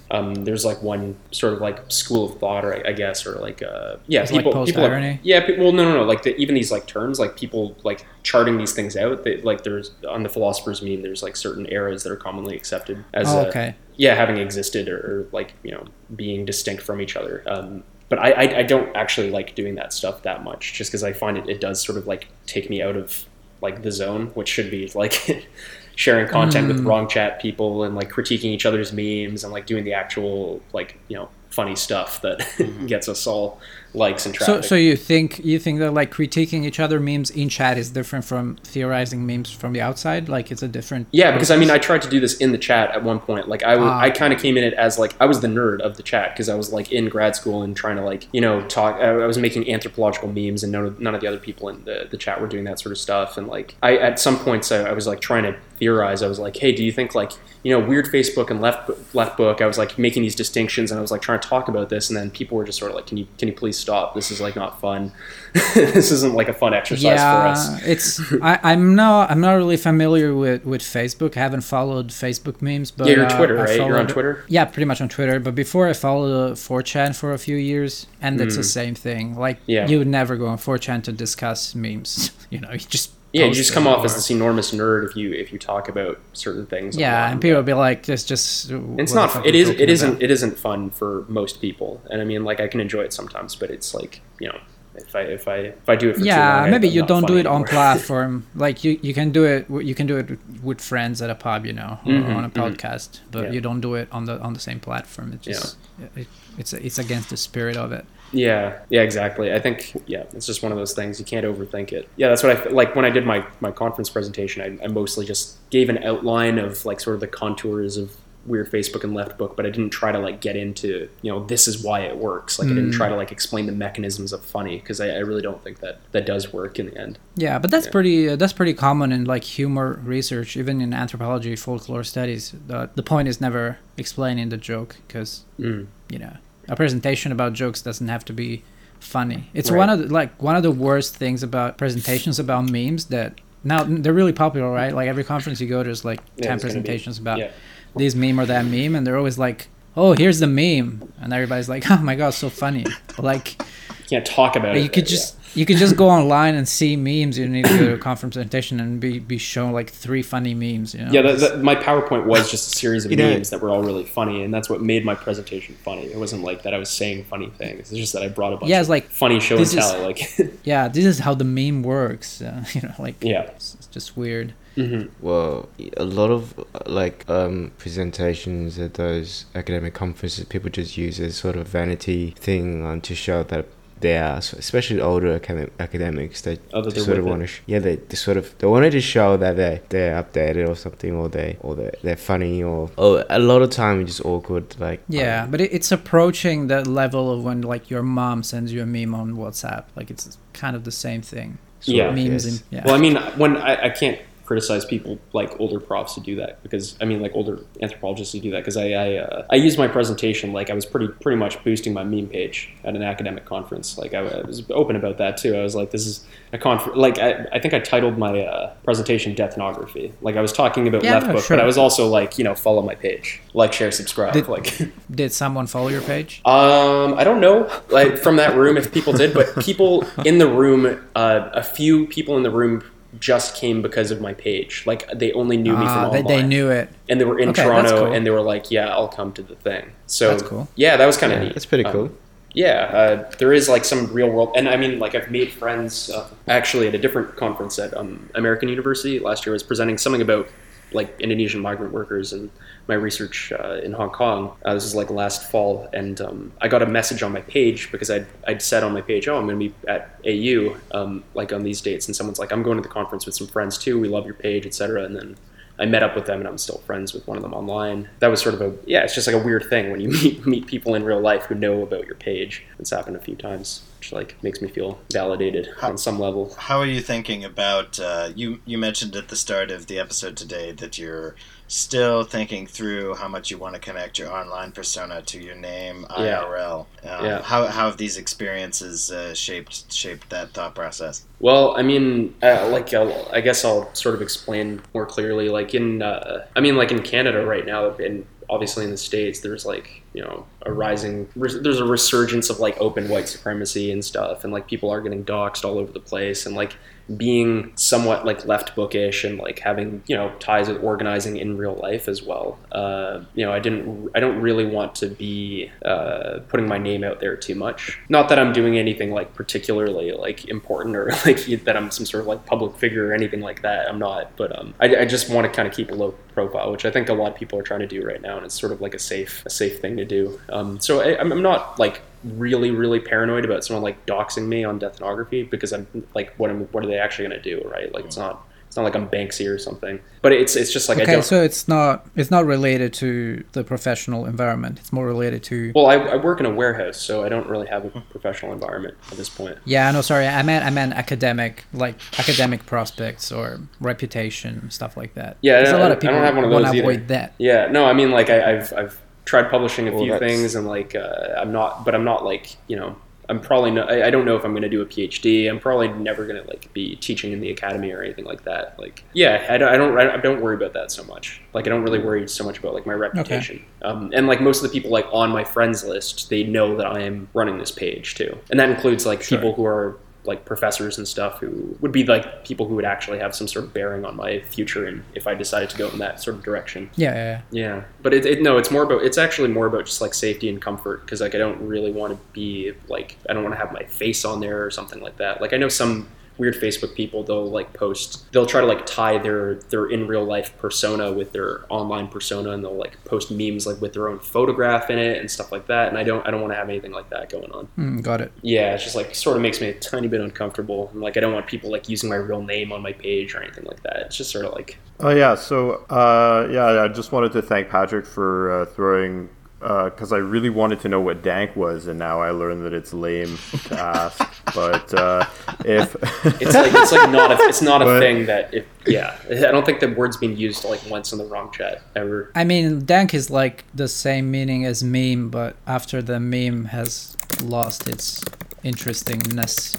[0.09, 0.15] Mhm.
[0.17, 3.33] um, there's like one sort of like school of thought, or I, I guess, or
[3.35, 6.03] like uh, yeah, It's like people people are- yeah, pe- well, no, no, no.
[6.03, 9.23] Like the, even these like terms, like people like charting these things out.
[9.23, 13.03] They, like there's on the philosophers meme, there's like certain eras that are commonly accepted
[13.13, 13.75] as Oh, okay.
[13.97, 17.43] yeah, having existed or, or like you know being distinct from each other.
[17.45, 21.03] Um, but I, I I don't actually like doing that stuff that much, just because
[21.03, 23.25] I find it it does sort of like take me out of
[23.61, 25.13] like the zone, which should be like
[25.95, 26.87] sharing content with Mm.
[26.87, 30.97] wrong chat people and like critiquing each other's memes and like doing the actual like
[31.07, 32.39] you know funny stuff that
[32.87, 33.59] gets us all
[33.93, 34.63] likes and So, traffic.
[34.63, 38.23] so you think you think that like critiquing each other memes in chat is different
[38.25, 40.29] from theorizing memes from the outside?
[40.29, 41.07] Like it's a different.
[41.11, 43.47] Yeah, because I mean, I tried to do this in the chat at one point.
[43.49, 43.99] Like, I, w- Ah.
[43.99, 46.33] I kind of came in it as like I was the nerd of the chat
[46.33, 48.95] because I was like in grad school and trying to like you know talk.
[48.95, 51.83] I I was making anthropological memes, and none of, none of the other people in
[51.83, 53.37] the, the chat were doing that sort of stuff.
[53.37, 56.21] And like, I at some points I, I was like trying to theorize.
[56.21, 57.31] I was like, hey, do you think like
[57.63, 59.61] you know weird Facebook and left left book?
[59.61, 62.09] I was like making these distinctions, and I was like trying to talk about this,
[62.09, 64.15] and then people were just sort of like, can you can you please stop?
[64.15, 65.11] This is like not fun.
[65.73, 67.81] this isn't like a fun exercise for us.
[67.81, 71.35] Yeah, it's I, I'm not I'm not really familiar with with Facebook.
[71.35, 73.75] I haven't followed Facebook memes, but Yeah, you're uh, Twitter, I right?
[73.77, 74.45] You're on Twitter?
[74.47, 75.39] Yeah, pretty much on Twitter.
[75.39, 78.65] But before I followed 4chan for a few years, and it's the Mm.
[78.79, 79.35] same thing.
[79.35, 79.87] Like Yeah.
[79.87, 82.31] you would never go on 4chan to discuss memes.
[82.51, 85.15] You know, you just Yeah, you just come off or- as this enormous nerd if
[85.15, 86.97] you if you talk about certain things.
[86.97, 87.31] yeah, online.
[87.33, 89.31] and people will be like, "It's just." It's not.
[89.31, 89.69] fuck It are you is.
[89.69, 90.09] It talking isn't.
[90.09, 92.01] about?" It isn't fun for most people.
[92.09, 94.59] And I mean, like, I can enjoy it sometimes, but it's like you know,
[95.07, 97.05] if I if I if I do it for too yeah long, maybe I'm you
[97.05, 100.17] don't do funny it on platform like you you can do it you can do
[100.17, 100.27] it
[100.63, 102.61] with friends at a pub you know or Mhm, on a mhm.
[102.63, 103.51] podcast but Yeah.
[103.51, 105.77] you don't do it on the on the same platform it just
[106.15, 106.27] it,
[106.57, 109.51] it's it's against the spirit of it Yeah, yeah, exactly.
[109.57, 109.77] I think
[110.07, 112.03] yeah, it's just one of those things you can't overthink it.
[112.15, 114.57] Yeah, that's what I like when I did my my conference presentation.
[114.67, 118.07] I, I mostly just gave an outline of like sort of the contours of
[118.45, 121.45] weird Facebook and left book, but I didn't try to like get into you know
[121.45, 122.57] this is why it works.
[122.59, 122.93] Like I didn't Mm.
[122.97, 125.99] try to like explain the mechanisms of funny because I, I really don't think that
[126.11, 127.19] that does work in the end.
[127.35, 127.91] yeah but that's Yeah.
[127.91, 132.89] pretty uh, that's pretty common in like humor research even in anthropology folklore studies the,
[132.95, 135.87] the point is never explaining the joke because Mm.
[136.09, 136.33] you know
[136.67, 138.63] a presentation about jokes doesn't have to be
[138.99, 139.77] funny it's Right.
[139.77, 143.83] one of the, like one of the worst things about presentations about memes that now
[143.83, 146.61] they're really popular right like every conference you go there's like 10 Yeah, there's gonna
[146.61, 147.51] be- presentations about yeah.
[147.95, 151.69] This meme or that meme and they're always like oh, here's the meme, and everybody's
[151.69, 152.85] like, oh my god, so funny.
[153.07, 154.83] But like, You can't talk about it.
[154.83, 155.15] you could yeah.
[155.17, 157.37] just you could just go online and see memes.
[157.37, 160.21] You don't need to go to a conference presentation and be be shown like three
[160.21, 160.93] funny memes.
[160.93, 161.11] You know?
[161.11, 163.69] Yeah, that, that, my PowerPoint was just a series of You know- memes that were
[163.69, 166.05] all really funny, and that's what made my presentation funny.
[166.05, 167.91] It wasn't like that I was saying funny things.
[167.91, 169.73] It's just that I brought a bunch Yeah, of it's like, funny show and this
[169.73, 170.01] is- tell.
[170.01, 170.21] Like,
[170.63, 172.41] yeah, this is how the meme works.
[172.41, 173.41] Uh, you know, like yeah.
[173.41, 174.53] it's, it's just weird.
[174.75, 176.53] Hmm Well, a lot of
[176.85, 182.85] like um, presentations at those academic conferences, people just use as sort of vanity thing
[182.85, 183.65] um, to show that
[183.99, 187.61] they are, especially older academic, academics, they Oh, that they're sort of want to, sh-
[187.67, 191.13] yeah, they, they sort of they wanted to show that they they're updated or something,
[191.15, 194.75] or they or they they're funny, or oh, a lot of time it's just awkward,
[194.79, 198.73] like Yeah, um, but it, it's approaching that level of when like your mom sends
[198.73, 199.83] you a meme on WhatsApp.
[199.95, 201.59] Like it's kind of the same thing.
[201.79, 202.09] sort Yeah.
[202.11, 202.45] memes yes.
[202.45, 202.81] and yeah.
[202.85, 204.17] Well, I mean, when I, I can't
[204.51, 208.41] criticize people like older profs who do that because I mean, like older anthropologists who
[208.41, 211.37] do that because I I, uh, I used my presentation like I was pretty pretty
[211.37, 213.97] much boosting my meme page at an academic conference.
[213.97, 215.55] Like I, I was open about that too.
[215.55, 216.97] I was like, this is a conference.
[216.97, 221.01] Like I, I think I titled my uh, presentation deathnography Like I was talking about
[221.05, 221.55] Yeah, left no, book, sure.
[221.55, 224.33] but I was also like, you know, follow my page, like, share, subscribe.
[224.33, 224.67] Did- like.
[225.11, 226.41] Did someone follow your page?
[226.45, 230.47] Um, I don't know, like from that room, if people did, but people in the
[230.47, 232.83] room, uh, a few people in the room
[233.19, 234.83] just came because of my page.
[234.85, 236.89] Like they only knew me Ah, from they, online, they knew it.
[237.09, 238.13] and they were in Okay, Toronto, cool.
[238.13, 240.67] and they were like, "Yeah, I'll come to the thing." So That's cool.
[240.75, 241.55] Yeah, that was kind of yeah, neat.
[241.57, 242.11] it's pretty Um, cool.
[242.53, 246.09] yeah, uh, there is like some real world, and I mean, like I've made friends
[246.09, 249.53] uh, actually at a different conference at um, American University last year.
[249.53, 250.47] I was presenting something about
[250.93, 252.49] like Indonesian migrant workers and
[252.87, 254.55] my research uh, in Hong Kong.
[254.65, 257.91] Uh, this is like last fall, and um, I got a message on my page
[257.91, 261.23] because I'd, I'd said on my page, "Oh, I'm going to be at AU um,
[261.33, 263.77] like on these dates," and someone's like, "I'm going to the conference with some friends
[263.77, 263.99] too.
[263.99, 265.37] We love your page, etc." And then
[265.79, 268.09] I met up with them, and I'm still friends with one of them online.
[268.19, 270.45] That was sort of a yeah, it's just like a weird thing when you meet
[270.45, 272.63] meet people in real life who know about your page.
[272.79, 276.55] It's happened a few times, which like makes me feel validated on some level.
[276.57, 278.59] How are you thinking about uh, you?
[278.65, 281.35] You mentioned at the start of the episode today that you're
[281.67, 286.05] still thinking through how much you want to connect your online persona to your name
[286.17, 286.41] Yeah.
[286.41, 286.87] IRL.
[287.03, 287.41] Um, Yeah.
[287.43, 291.23] How, how have these experiences uh, shaped shaped that thought process?
[291.39, 295.47] Well, I mean, uh, like uh, I guess I'll sort of explain more clearly.
[295.49, 299.39] Like in, uh, I mean, like in Canada right now, and obviously in the states,
[299.39, 304.03] there's like you know a rising, there's a resurgence of like open white supremacy and
[304.03, 306.75] stuff, and like people are getting doxxed all over the place, and like
[307.17, 311.75] being somewhat like left bookish and like having you know ties with organizing in real
[311.75, 312.57] life as well.
[312.71, 317.03] Uh, you know, I didn't, I don't really want to be uh, putting my name
[317.03, 317.99] out there too much.
[318.09, 322.21] Not that I'm doing anything like particularly like important or like that I'm some sort
[322.21, 323.89] of like public figure or anything like that.
[323.89, 326.71] I'm not, but um, I, I just want to kind of keep a low profile,
[326.71, 328.59] which I think a lot of people are trying to do right now, and it's
[328.59, 330.39] sort of like a safe, a safe thing to do.
[330.49, 334.63] Um, so I, I'm I'm not like really really paranoid about someone like doxing me
[334.63, 337.91] on deathnography because I'm like what am what are they actually going to do right
[337.93, 340.97] like it's not it's not like I'm Banksy or something but it's it's just like
[340.99, 344.79] I okay, don't so it's not it's not related to the professional environment.
[344.79, 345.73] It's more related to.
[345.75, 348.95] well I, I work in a warehouse so I don't really have a professional environment
[349.11, 350.25] at this point Yeah, no, sorry.
[350.27, 355.37] I meant I meant academic, like academic prospects or reputation stuff like that.
[355.41, 356.71] Yeah, I 'Cause a don't- lot I of don't people have one of want those
[356.71, 356.89] to either.
[356.91, 357.33] avoid that.
[357.39, 360.55] yeah no I mean like I, I've I've tried publishing a Well, few that's- things
[360.55, 362.95] and like uh, I'm not but I'm not like you know
[363.29, 365.49] I'm probably not, I, I don't know if I'm going to do a PhD.
[365.49, 368.77] I'm probably never going to like be teaching in the academy or anything like that.
[368.77, 371.39] Like, yeah, I don't, I don't, I don't worry about that so much.
[371.53, 373.63] Like, I don't really worry so much about like my reputation.
[373.83, 376.85] Um, and like most of the people like on my friends list, they know that
[376.87, 379.37] I am running this page too, and that includes like Sure.
[379.37, 383.17] people who are like professors and stuff who would be like people who would actually
[383.17, 385.97] have some sort of bearing on my future and if I decided to go in
[385.99, 386.89] that sort of direction.
[386.95, 387.61] Yeah, yeah, yeah.
[387.61, 390.49] Yeah, but it, it no, it's more about it's actually more about just like safety
[390.49, 393.59] and comfort because like I don't really want to be like I don't want to
[393.59, 395.41] have my face on there or something like that.
[395.41, 396.07] Like I know some
[396.41, 400.25] weird Facebook people they'll like post they'll try to like tie their their in real
[400.25, 404.17] life persona with their online persona and they'll like post memes like with their own
[404.17, 405.89] photograph in it and stuff like that.
[405.89, 407.67] And I don't I don't want to have anything like that going on.
[407.77, 408.31] Mm, got it.
[408.41, 410.89] Yeah, it's just like sort of makes me a tiny bit uncomfortable.
[410.91, 413.43] And, like I don't want people like using my real name on my page or
[413.43, 413.97] anything like that.
[414.07, 417.69] It's just sort of like Oh yeah, so uh, yeah, I just wanted to thank
[417.69, 419.29] Patrick for uh, throwing
[419.61, 422.93] because I really wanted to know what dank was, and now I learned that it's
[422.93, 423.37] lame
[423.67, 424.19] to ask.
[424.55, 425.25] But uh,
[425.63, 425.95] if
[426.41, 429.51] it's like it's like not a it's not a But- thing that if yeah I
[429.51, 432.31] don't think the word's been used like once in the wrong chat ever.
[432.35, 437.15] I mean, dank is like the same meaning as meme, but after the meme has
[437.43, 438.23] lost its
[438.63, 439.75] interestingness.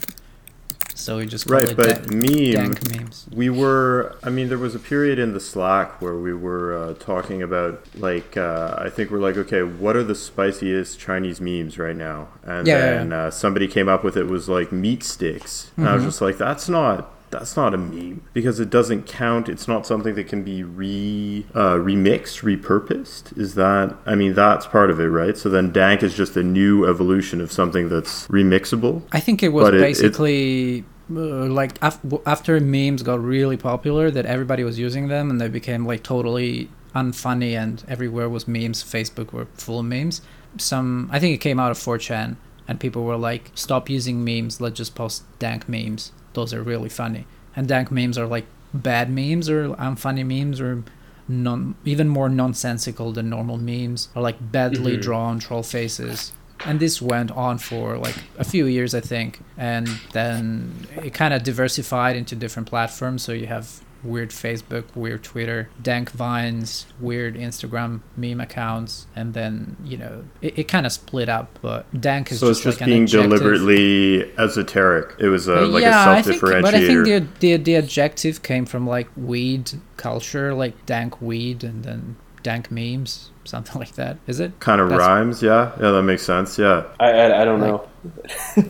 [1.02, 2.52] So we just Right, but meme.
[2.52, 3.26] dank memes.
[3.34, 6.94] We were, I mean, there was a period in the Slack where we were uh,
[6.94, 11.78] talking about, like, uh, I think we're like, okay, what are the spiciest Chinese memes
[11.78, 12.28] right now?
[12.44, 13.22] And Yeah, yeah, then yeah.
[13.24, 15.70] Uh, somebody came up with it was like meat sticks.
[15.76, 16.06] And I was Mhm.
[16.06, 17.10] just like, that's not.
[17.30, 19.48] That's not a meme because it doesn't count.
[19.48, 23.38] It's not something that can be re uh, remixed, repurposed.
[23.38, 23.96] Is that?
[24.04, 25.34] I mean, that's part of it, right?
[25.38, 29.00] So then dank is just a new evolution of something that's remixable.
[29.12, 30.84] I think it was But it- it- basically
[31.16, 35.48] uh, like af- after memes got really popular that everybody was using them and they
[35.48, 38.82] became like totally unfunny and everywhere was memes.
[38.82, 40.20] Facebook were full of memes.
[40.58, 42.36] Some I think it came out of 4chan
[42.68, 44.60] and people were like, "Stop using memes.
[44.60, 46.12] Let's just post dank memes.
[46.34, 50.82] Those are really funny." And dank memes are like bad memes or unfunny memes or
[51.28, 55.02] non even more nonsensical than normal memes or like badly Mhm.
[55.02, 56.32] drawn troll faces
[56.66, 59.40] and this went on for like a few years i think.
[59.56, 63.22] And then it kind of diversified into different platforms.
[63.22, 69.06] So you have weird facebook weird twitter dank vines weird instagram meme accounts.
[69.14, 71.58] And then you know it, it kind of split up.
[71.62, 75.14] But dank is So it's just, just like being deliberately esoteric.
[75.20, 78.42] It was a, like yeah, a I think, but I think the, the the adjective
[78.42, 84.18] came from like weed culture, like dank weed, and then dank memes, something like that.
[84.26, 84.58] Is it?
[84.60, 86.84] kind of That's- rhymes, yeah, yeah, that makes sense, yeah.
[87.00, 87.86] I, I, I don't know.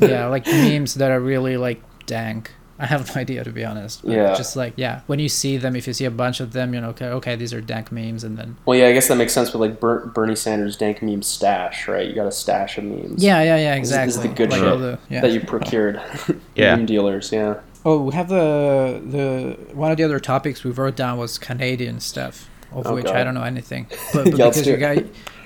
[0.00, 2.52] yeah, like memes that are really like dank.
[2.78, 4.02] I have no idea to be honest.
[4.02, 4.34] but Yeah.
[4.34, 6.80] Just like yeah, when you see them, if you see a bunch of them, you
[6.80, 9.32] know, okay, okay, these are dank memes, and then Well, yeah, I guess that makes
[9.32, 12.06] sense with like Ber- Bernie Sanders' dank meme stash, right?
[12.08, 13.22] You got a stash of memes.
[13.22, 14.06] yeah, yeah, yeah, exactly.
[14.06, 15.20] This is the good Like shit the- yeah.
[15.20, 16.00] that you procured.
[16.56, 16.74] Yeah.
[16.74, 17.60] Meme dealers, yeah.
[17.84, 22.00] Oh, we have the the one of the other topics we wrote down was Canadian
[22.00, 23.16] stuff, of Oh, which God.
[23.16, 23.86] I don't know anything.
[24.12, 25.02] But, but Yeah, because you guys,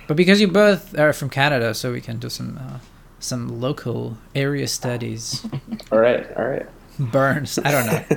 [0.07, 2.79] but because you both are from Canada, so we can do some uh,
[3.21, 5.45] some local area studies.
[5.93, 6.67] All right, all right.
[6.99, 7.59] Burns.
[7.65, 8.01] I don't know.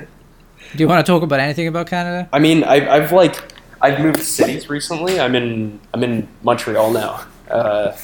[0.76, 2.28] Do you want to talk about anything about Canada?
[2.32, 3.36] I mean, I, I've like
[3.80, 5.18] I've moved cities recently.
[5.20, 7.24] I'm in I'm in Montreal now.
[7.50, 7.96] Uh,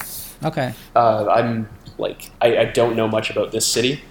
[0.43, 0.73] Okay.
[0.95, 4.01] uh, I'm like I, I don't know much about this city.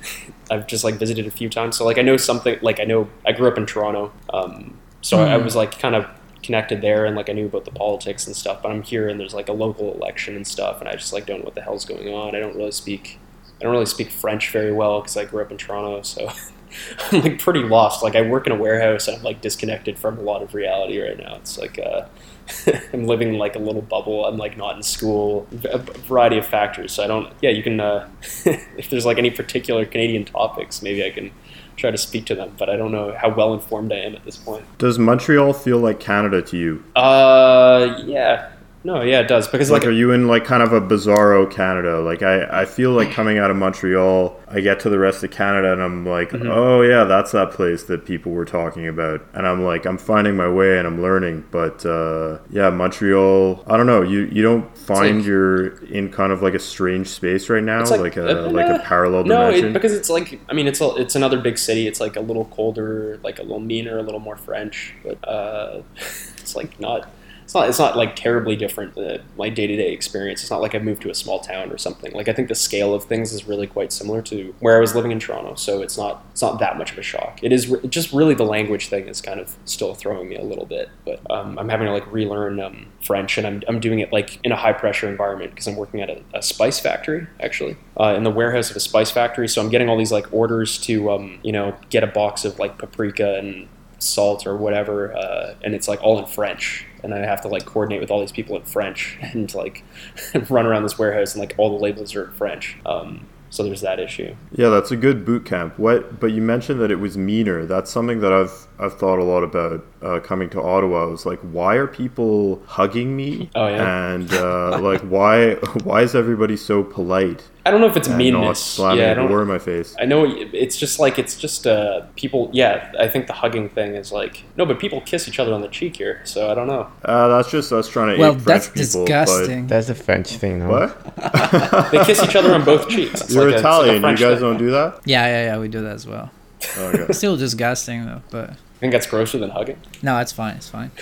[0.50, 2.58] I've just like visited a few times, so like I know something.
[2.62, 5.44] Like I know I grew up in Toronto, um, so I, I Hmm.
[5.44, 6.06] was like kind of
[6.46, 8.62] connected there, and like I knew about the politics and stuff.
[8.62, 11.26] But I'm here, and there's like a local election and stuff, and I just like
[11.26, 12.34] don't know what the hell's going on.
[12.34, 13.18] I don't really speak.
[13.60, 16.30] I don't really speak French very well because I grew up in Toronto, so
[17.12, 18.02] I'm like pretty lost.
[18.02, 21.00] Like I work in a warehouse, and I'm like disconnected from a lot of reality
[21.00, 21.36] right now.
[21.36, 22.06] It's like uh,
[22.92, 24.24] I'm living in like a little bubble.
[24.24, 25.46] I'm like not in school.
[25.64, 26.92] A variety of factors.
[26.92, 27.32] So I don't.
[27.42, 27.80] Yeah, you can.
[27.80, 28.08] Uh,
[28.44, 31.32] if there's like any particular Canadian topics, maybe I can
[31.76, 32.54] try to speak to them.
[32.58, 34.64] But I don't know how well informed I am at this point.
[34.78, 36.84] Does Montreal feel like Canada to you?
[36.94, 38.50] Uh, yeah.
[38.86, 41.50] No, yeah, it does because Like, like are you in like kind of a bizarro
[41.50, 42.00] Canada?
[42.00, 45.32] Like, I, I feel like coming out of Montreal, I get to the rest of
[45.32, 46.46] Canada and I'm like, Mhm.
[46.48, 49.22] oh yeah, that's that place that people were talking about.
[49.34, 51.44] And I'm like, I'm finding my way and I'm learning.
[51.50, 54.02] But uh, yeah, Montreal, I don't know.
[54.02, 57.80] You you don't find like- you're in kind of like a strange space right now,
[57.86, 59.70] like, like- a uh, like a parallel No, dimension.
[59.70, 61.88] it, because it's like I mean it's a, it's another big city.
[61.88, 65.82] It's like a little colder, like a little meaner, a little more French, but uh,
[65.96, 67.08] it's like not.
[67.46, 67.68] It's not.
[67.68, 68.98] It's not like terribly different.
[68.98, 70.42] Uh, my day to day experience.
[70.42, 72.10] It's not like I moved to a small town or something.
[72.12, 74.96] Like I think the scale of things is really quite similar to where I was
[74.96, 75.54] living in Toronto.
[75.54, 76.26] So it's not.
[76.32, 77.38] It's not that much of a shock.
[77.42, 80.42] It is re- just really the language thing is kind of still throwing me a
[80.42, 80.90] little bit.
[81.04, 84.40] But um, I'm having to like relearn um, French, and I'm I'm doing it like
[84.44, 88.14] in a high pressure environment because I'm working at a, a spice factory actually uh,
[88.16, 89.46] in the warehouse of a spice factory.
[89.46, 92.58] So I'm getting all these like orders to um, you know get a box of
[92.58, 93.68] like paprika and
[93.98, 97.64] salt or whatever, uh, and it's like all in French, and I have to like
[97.66, 99.84] coordinate with all these people in French and like
[100.50, 102.76] run around this warehouse, and like all the labels are in French.
[102.86, 104.34] Um, so there's that issue.
[104.52, 105.78] Yeah, that's a good boot camp.
[105.78, 106.20] What?
[106.20, 107.64] But you mentioned that it was meaner.
[107.64, 111.04] That's something that I've I've thought a lot about uh, coming to Ottawa.
[111.04, 113.50] I was like, why are people hugging me?
[113.54, 114.12] Oh, yeah.
[114.12, 117.44] And uh, like, why why is everybody so polite?
[117.66, 118.42] I don't know if it's and meanness.
[118.46, 119.28] Not slamming yeah, I a don't.
[119.28, 119.96] door in my face.
[119.98, 122.48] I know it's just like it's just uh, people.
[122.52, 125.62] Yeah, I think the hugging thing is like no, but people kiss each other on
[125.62, 126.88] the cheek here, so I don't know.
[127.04, 128.20] Uh, that's just us trying to.
[128.20, 129.66] Well, ape French that's people, disgusting.
[129.66, 130.68] That's a French thing, no?
[130.68, 130.90] But
[131.24, 131.90] what?
[131.90, 133.20] They kiss each other on both cheeks.
[133.22, 133.96] It's You're like a- like a Italian.
[133.96, 134.40] you guys thing.
[134.40, 135.00] don't do that.
[135.04, 135.58] Yeah, yeah, yeah.
[135.58, 136.30] We do that as well.
[136.78, 137.12] Okay.
[137.20, 139.78] Still disgusting though, but I think that's grosser than hugging.
[140.02, 140.56] no, it's fine.
[140.56, 140.90] It's fine.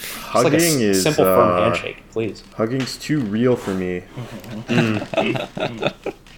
[0.00, 2.42] It's like a Hugging is simple, firm uh, handshake, please.
[2.56, 4.02] Hugging's too real for me.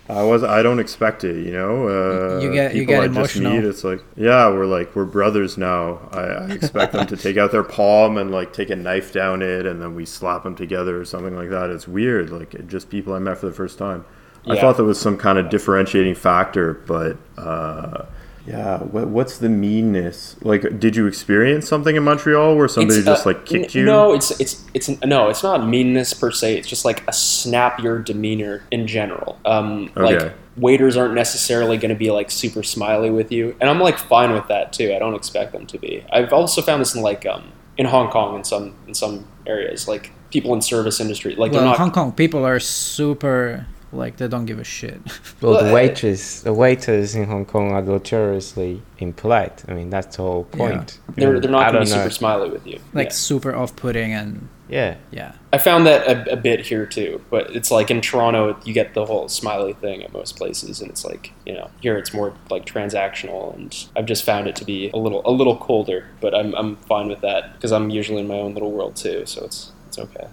[0.08, 0.42] I was.
[0.42, 1.44] I don't expect it.
[1.46, 1.88] You know.
[1.88, 3.52] Uh, You get- you people get I just emotional.
[3.52, 6.00] meet, it's like, yeah, we're like we're brothers now.
[6.12, 9.40] I, I expect them to take out their palm and like take a knife down
[9.42, 11.70] it, and then we slap them together or something like that.
[11.70, 12.30] It's weird.
[12.30, 14.04] Like just people I met for the first time.
[14.46, 18.06] I thought there was some kind of differentiating factor, but uh,
[18.50, 20.34] Yeah, what, what's the meanness?
[20.42, 23.80] Like, did you experience something in Montreal where somebody It's, just uh, like kicked n-
[23.82, 23.86] you?
[23.86, 26.56] No, it's it's it's no, it's not meanness per se.
[26.58, 29.38] It's just like a snappier demeanor in general.
[29.44, 30.18] Um, Okay.
[30.18, 33.98] Like waiters aren't necessarily going to be like super smiley with you, and I'm like
[33.98, 34.92] fine with that too.
[34.94, 36.04] I don't expect them to be.
[36.12, 39.86] I've also found this in like um in Hong Kong in some in some areas,
[39.86, 41.78] like people in service industry, like well, they're not.
[41.78, 45.00] Hong Kong people are super like they don't give a shit.
[45.40, 49.64] Well, Well, the uh, waitress, the waiters in Hong Kong are notoriously impolite.
[49.68, 50.98] I mean, that's the whole point.
[51.16, 51.96] they're they're not going to don't be know.
[51.96, 52.78] super smiley with you.
[52.92, 53.12] like Yeah.
[53.12, 54.96] super off-putting and Yeah.
[55.10, 55.32] yeah.
[55.52, 58.94] I found that a, a bit here too, but it's like in Toronto, you get
[58.94, 62.32] the whole smiley thing at most places, and it's like you know here it's more
[62.50, 66.34] like transactional, and I've just found it to be a little a little colder, but
[66.34, 69.44] I'm I'm fine with that because I'm usually in my own little world too, so
[69.46, 70.28] it's it's okay.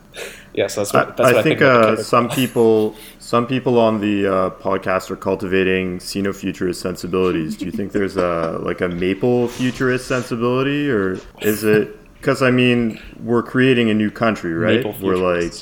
[0.53, 3.80] yeah, so that's I, what that's what I I think uh, some people, some people
[3.80, 7.58] on the uh, podcast are cultivating Sino-futurist sensibilities.
[7.58, 11.97] Do you think there's a like a maple futurist sensibility, or is it?
[12.14, 14.86] Because I mean, we're creating a new country, right?
[15.01, 15.53] We're like.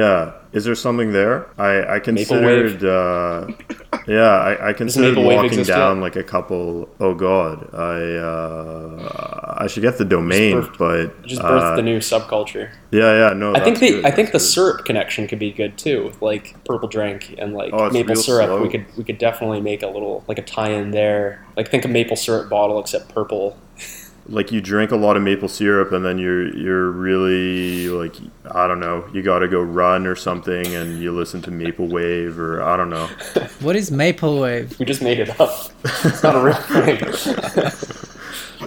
[0.00, 0.32] Yeah.
[0.52, 1.36] Is there something there?
[1.58, 3.48] I I considered, uh,
[4.06, 6.02] yeah, I, I considered walking down yet?
[6.06, 6.88] like a couple.
[7.00, 7.96] Oh God, I
[8.32, 12.70] uh, I should get the domain, birthed- but just birthed uh, the new subculture.
[12.92, 13.54] Yeah, yeah, no.
[13.54, 14.44] I think the good, I think the good.
[14.54, 18.46] syrup connection could be good too, with like purple drink and like Oh, maple syrup.
[18.46, 18.62] slow.
[18.62, 21.44] We could we could definitely make a little like a tie-in there.
[21.56, 23.56] Like think a maple syrup bottle except purple.
[24.26, 28.16] Like you drink a lot of maple syrup and then you're you're really like
[28.50, 31.88] I don't know you got to go run or something and you listen to Maple
[31.88, 33.06] Wave or I don't know
[33.60, 34.78] What is maple wave?
[34.78, 35.70] We just made it up.
[35.84, 37.70] It's not a real thing.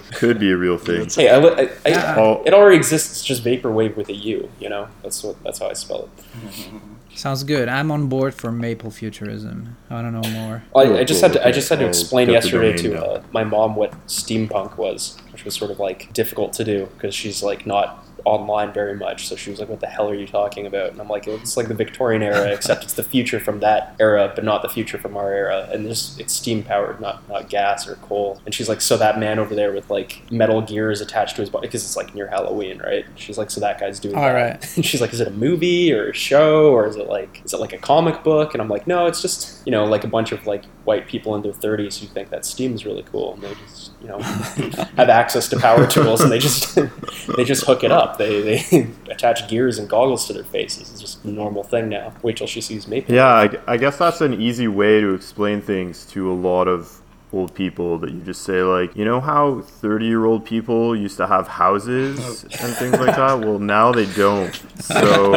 [0.12, 1.08] could be a real thing.
[1.08, 2.14] hey, I, I, I, Yeah.
[2.18, 2.42] Oh.
[2.44, 3.12] it already exists.
[3.12, 4.50] It's just vaporwave with a U.
[4.60, 6.80] You know, that's what that's how I spell it.
[7.14, 7.68] Sounds good.
[7.68, 9.76] I'm on board for maple futurism.
[9.90, 10.62] I don't know more.
[10.76, 13.74] I, I just had to I just had to explain yesterday to uh, my mom
[13.74, 18.04] what steampunk was, which was sort of like difficult to do because she's like not
[18.24, 19.28] online very much.
[19.28, 21.56] So she was like, "What the hell are you talking about?" And I'm like, "It's
[21.56, 24.98] like the Victorian era, except it's the future from that era, but not the future
[24.98, 25.68] from our era.
[25.72, 29.20] And this it's steam powered, not not gas or coal." And she's like, "So that
[29.20, 32.26] man over there with like metal gears attached to his body because it's like near
[32.26, 34.72] Halloween, right?" She's like, "So that guy's doing All that." right.
[34.76, 37.54] And she's like, "Is it a movie or a show or is it like is
[37.54, 40.08] it like a comic book?" And I'm like, "No, it's just you know like a
[40.08, 43.34] bunch of like white people in their 30s who think that steam is really cool
[43.34, 44.18] and they just you know
[44.96, 46.74] have access to power tools and they just
[47.36, 48.16] they just hook it up.
[48.16, 50.90] They they attach gears and goggles to their faces.
[50.90, 52.14] It's just a normal thing now.
[52.22, 53.04] Wait till she sees me.
[53.06, 57.02] Yeah, I, I guess that's an easy way to explain things to a lot of
[57.34, 61.18] old people that you just say like you know how 30 year old people used
[61.18, 65.32] to have houses and things like that well now they don't so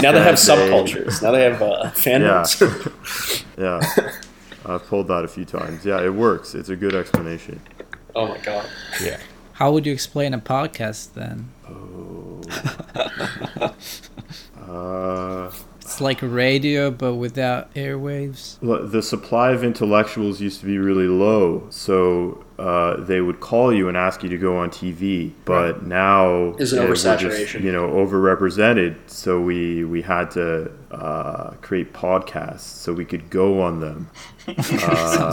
[0.00, 1.20] Now they have subcultures.
[1.24, 3.42] Now they have uh, fandoms.
[3.58, 3.80] yeah
[4.66, 7.60] i've pulled that a few times yeah it works it's a good explanation
[8.14, 8.66] oh my god.
[9.02, 9.18] Yeah.
[9.52, 11.48] How would you explain a podcast then?
[14.68, 15.50] uh
[15.80, 18.58] It's like radio but without airwaves.
[18.90, 23.88] The supply of intellectuals used to be really low, so uh, they would call you
[23.88, 25.32] and ask you to go on TV.
[25.44, 28.96] But now There's an uh, we're just, you know, overrepresented.
[29.06, 34.10] So we we had to uh, create podcasts so we could go on them.
[34.48, 35.32] Uh,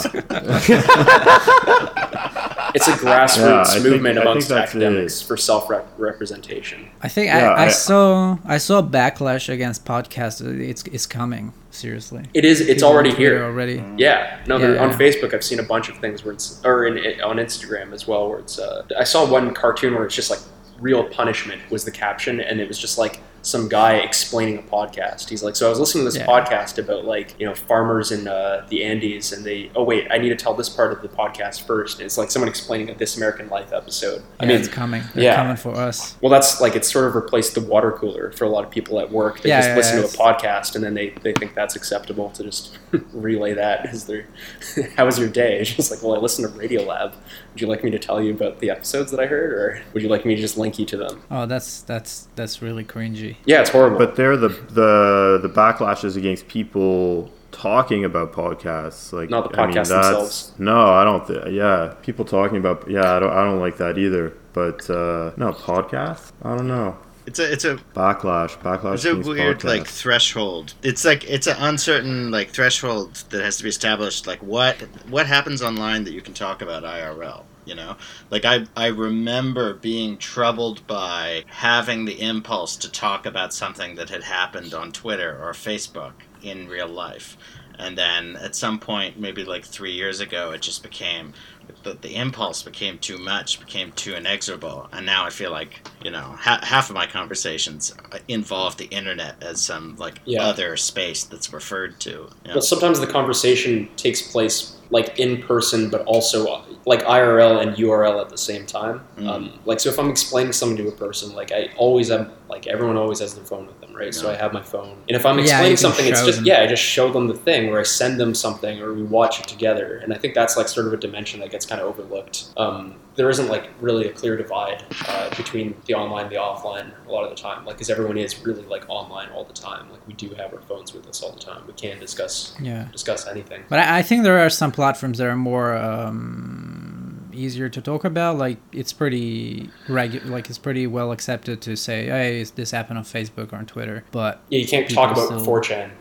[2.75, 5.25] It's a grassroots I think- movement think amongst academics it.
[5.25, 6.87] for self representation.
[7.01, 10.41] I think Yeah, I, I, I- saw I saw a backlash against podcasts.
[10.59, 12.23] It's it's coming seriously.
[12.33, 12.61] It is.
[12.61, 13.43] It's People already here.
[13.43, 13.83] already.
[13.97, 14.97] Yeah, no, Yeah, on yeah.
[14.97, 18.29] Facebook I've seen a bunch of things where it's, or in, on Instagram as well,
[18.29, 18.59] where it's.
[18.59, 20.39] Uh, I saw one cartoon where it's just like
[20.79, 25.29] real punishment was the caption, and it was just like some guy explaining a podcast.
[25.29, 26.25] He's like, so I was listening to this Yeah.
[26.25, 29.69] podcast about like you know farmers in uh, the Andes, and they.
[29.75, 31.99] Oh wait, I need to tell this part of the podcast first.
[31.99, 34.23] And it's like someone explaining a This American Life episode.
[34.39, 35.03] I mean, it's coming.
[35.13, 35.35] They're yeah.
[35.35, 36.15] coming for us.
[36.21, 38.99] well, that's like it's sort of replaced the water cooler for a lot of people
[38.99, 39.41] at work.
[39.41, 41.75] They Yeah, just yeah, listen yeah, to a podcast and then they, they think that's
[41.75, 42.77] acceptable to just
[43.13, 44.25] relay that as their
[44.95, 45.59] how was your day?
[45.63, 47.13] It's just like, well, I listened to Radiolab.
[47.53, 50.01] Would you like me to tell you about the episodes that I heard, or would
[50.01, 51.21] you like me to just link you to them?
[51.29, 53.35] Oh, that's that's that's really cringy.
[53.45, 53.97] Yeah, it's horrible.
[53.99, 59.13] but there, the the the backlash is against people talking about podcasts.
[59.13, 60.53] Like Not the I mean, podcasts that's- themselves.
[60.57, 61.27] No, I don't.
[61.27, 62.89] Th- yeah, people talking about.
[62.89, 63.31] Yeah, I don't.
[63.31, 64.33] I don't like that either.
[64.53, 66.31] But uh, no podcasts.
[66.41, 66.97] I don't know.
[67.25, 68.57] It's a it's a Backlash.
[68.59, 68.95] Backlash.
[68.95, 70.73] it's a weird like threshold.
[70.83, 74.27] It's like it's an uncertain like threshold that has to be established.
[74.27, 74.77] Like what
[75.09, 77.43] what happens online that you can talk about IRL.
[77.65, 77.95] You know,
[78.29, 84.09] like I I remember being troubled by having the impulse to talk about something that
[84.09, 87.37] had happened on Twitter or Facebook in real life.
[87.79, 91.33] And then at some point, maybe like three years ago, it just became,
[91.83, 96.11] the, the impulse became too much, became too inexorable, and now I feel like you
[96.11, 100.43] know ha- half of my conversations uh, involve the internet as some like Yeah.
[100.43, 102.09] other space that's referred to.
[102.09, 102.53] you know.
[102.55, 107.75] But sometimes the conversation takes place like in person, but also uh, like IRL and
[107.75, 109.01] URL at the same time.
[109.17, 109.27] Mm.
[109.27, 112.67] Um, like so, if I'm explaining something to a person, like I always have like
[112.67, 114.13] everyone always has their phone with them, right?
[114.13, 116.45] So I have my phone, and if I'm explaining you can something, it's just them.
[116.47, 119.39] yeah, I just show them the thing, or I send them something, or we watch
[119.39, 119.97] it together.
[120.03, 122.49] And I think that's like sort of a dimension that gets kind of overlooked.
[122.57, 126.91] Um, there isn't like really a clear divide uh, between the online and the offline
[127.07, 129.89] a lot of the time, like because everyone is really like online all the time.
[129.91, 131.63] Like we do have our phones with us all the time.
[131.67, 132.87] We can discuss Yeah.
[132.91, 133.63] discuss anything.
[133.69, 138.03] But I, I think there are some platforms that are more um, easier to talk
[138.03, 138.37] about.
[138.37, 143.05] Like it's pretty regu- like it's pretty well accepted to say, "Hey, this happened on
[143.05, 145.91] Facebook or on Twitter?" But Yeah, you can't talk about still- 4chan.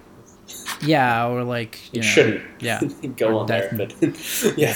[0.83, 2.43] yeah, or like you, You know, shouldn't.
[2.61, 2.81] Yeah,
[3.17, 3.95] go Or on there, but
[4.59, 4.75] yeah,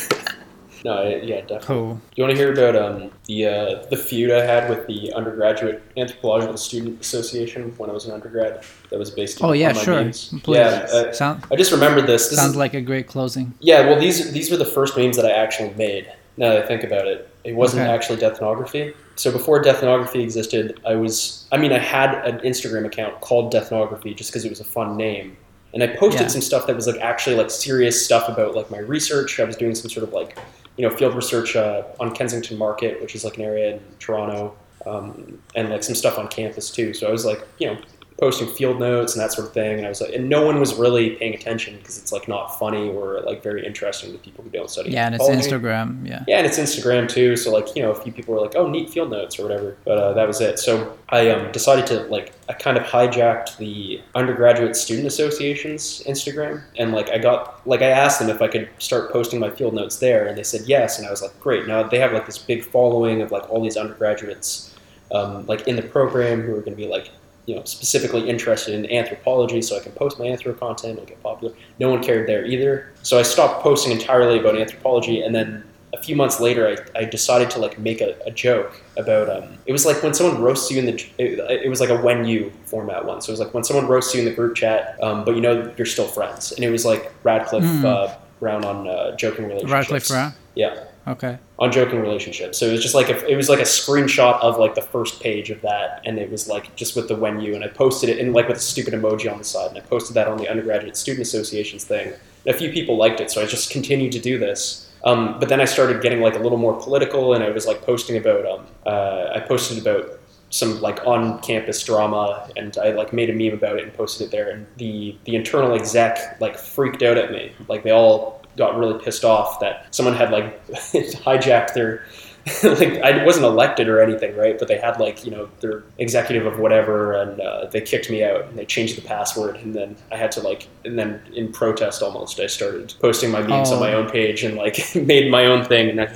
[0.86, 1.66] no, yeah, definitely.
[1.66, 2.00] cool.
[2.14, 5.82] You want to hear about um, the uh, the feud I had with the undergraduate
[5.96, 8.64] anthropological student association when I was an undergrad?
[8.90, 9.42] That was based.
[9.42, 9.96] Oh yeah, sure.
[10.02, 10.32] memes.
[10.44, 10.56] Please.
[10.58, 12.28] Yeah, uh, Sound, I just remembered this.
[12.28, 13.52] This sounds is, like a great closing.
[13.60, 13.80] yeah.
[13.88, 16.06] Well, these these were the first memes that I actually made.
[16.38, 17.92] Now that I think about it, it wasn't Okay.
[17.94, 18.94] actually Deathnography.
[19.16, 21.48] So before Deathnography existed, I was.
[21.50, 24.96] I mean, I had an Instagram account called Deathnography just because it was a fun
[24.98, 25.36] name,
[25.72, 26.28] and I posted Yeah.
[26.36, 29.40] some stuff that was like actually like serious stuff about like my research.
[29.40, 30.36] I was doing some sort of like
[30.76, 34.54] you know field research uh, on Kensington Market, which is like an area in Toronto,
[34.86, 36.94] um, and like some stuff on campus too.
[36.94, 37.78] So I was like you know
[38.18, 40.58] posting field notes and that sort of thing, and I was like, and no one
[40.58, 44.42] was really paying attention because it's like not funny or like very interesting to people
[44.42, 44.90] who don't study.
[44.90, 45.28] Yeah, and it's.
[45.46, 46.06] Instagram.
[46.06, 46.24] Yeah.
[46.26, 47.36] Yeah, and it's Instagram too.
[47.36, 49.76] So like you know, a few people were like, "Oh, neat field notes" or whatever.
[49.84, 50.58] But uh, that was it.
[50.58, 56.62] So I um, decided to like I kind of hijacked the undergraduate student association's Instagram,
[56.78, 59.74] and like I got like I asked them if I could start posting my field
[59.74, 60.98] notes there, and they said yes.
[60.98, 61.66] And I was like, great.
[61.66, 64.74] Now they have like this big following of like all these undergraduates,
[65.12, 67.10] um, like in the program who are going to be like.
[67.46, 70.94] You know, specifically interested in anthropology, so I can post my anthro content.
[70.94, 71.54] It'll get popular.
[71.78, 75.20] No one cared there either, so I stopped posting entirely about anthropology.
[75.22, 75.62] And then
[75.94, 79.56] a few months later, I, I decided to like make a, a joke about um,
[79.64, 82.24] it was like when someone roasts you in the it, it was like a when
[82.24, 83.20] you format one.
[83.20, 85.40] So it was like when someone roasts you in the group chat, um, but you
[85.40, 87.86] know you're still friends, and it was like Radcliffe Hmm.
[87.86, 89.72] uh, Brown on uh, joking relationships.
[89.72, 90.32] Radcliffe Brown.
[90.56, 91.38] Yeah, Okay.
[91.58, 92.58] on joking relationships.
[92.58, 95.22] So it was just like a, it was like a screenshot of like the first
[95.22, 98.08] page of that, and it was like just with the when you, and I posted
[98.08, 100.36] it in like with a stupid emoji on the side, and I posted that on
[100.36, 102.12] the undergraduate student associations thing.
[102.44, 104.90] And a few people liked it, so I just continued to do this.
[105.04, 107.82] Um, but then I started getting like a little more political, and I was like
[107.82, 110.18] posting about um, uh, I posted about
[110.50, 114.28] some like on campus drama and I like made a meme about it and posted
[114.28, 118.42] it there and the the internal exec like freaked out at me like they all
[118.56, 122.04] got really pissed off that someone had like hijacked their
[122.62, 126.46] like I wasn't elected or anything right but they had like you know their executive
[126.46, 129.96] of whatever and uh, they kicked me out and they changed the password and then
[130.12, 133.78] I had to like and then in protest almost I started posting my memes on
[133.78, 133.80] Oh.
[133.80, 136.14] my own page and like made my own thing and I,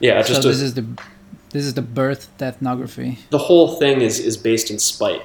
[0.00, 0.86] yeah So just this a- is the
[1.50, 3.18] this is the birth Deathnography.
[3.30, 5.22] the whole thing is is based in spite.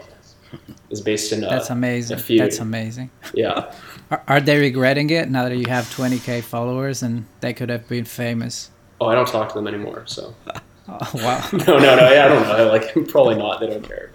[0.90, 2.18] Is based in uh, That's amazing.
[2.18, 2.42] a feud.
[2.42, 3.10] That's amazing.
[3.34, 3.74] yeah.
[4.14, 7.88] Are, are they regretting it now that you have 20k followers and they could have
[7.88, 8.70] been famous?
[9.02, 10.04] Oh, I don't talk to them anymore.
[10.06, 10.36] So
[10.88, 11.44] Oh, wow.
[11.54, 12.06] no, no, no.
[12.06, 12.68] I don't know.
[12.68, 13.60] Like probably not.
[13.60, 14.12] They don't care.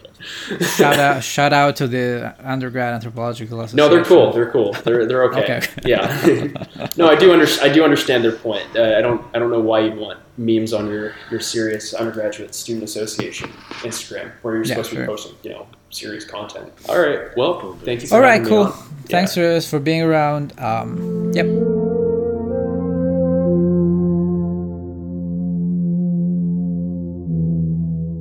[0.48, 0.62] But.
[0.64, 3.76] shout out shout out to the undergrad anthropological association.
[3.76, 4.32] No, they're cool.
[4.32, 4.72] They're cool.
[4.84, 5.56] They're they're okay.
[5.58, 5.62] Okay.
[5.84, 6.88] Yeah.
[6.96, 8.64] no, I do under, I do understand their point.
[8.76, 12.54] Uh, I don't I don't know why you'd want memes on your your serious undergraduate
[12.54, 13.50] student association
[13.82, 15.04] Instagram where you're Yeah, supposed to sure.
[15.04, 16.72] be posting you know serious content.
[16.88, 17.36] All right.
[17.36, 18.08] Well, thank you.
[18.08, 18.64] For All right, cool.
[18.64, 18.72] on.
[19.06, 20.52] Thanks for for being around.
[20.60, 21.46] Um, yep.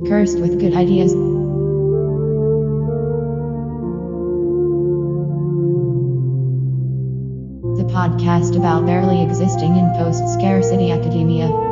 [0.08, 1.12] Cursed with good ideas.
[7.98, 11.67] Podcast about barely existing in post scarcity academia.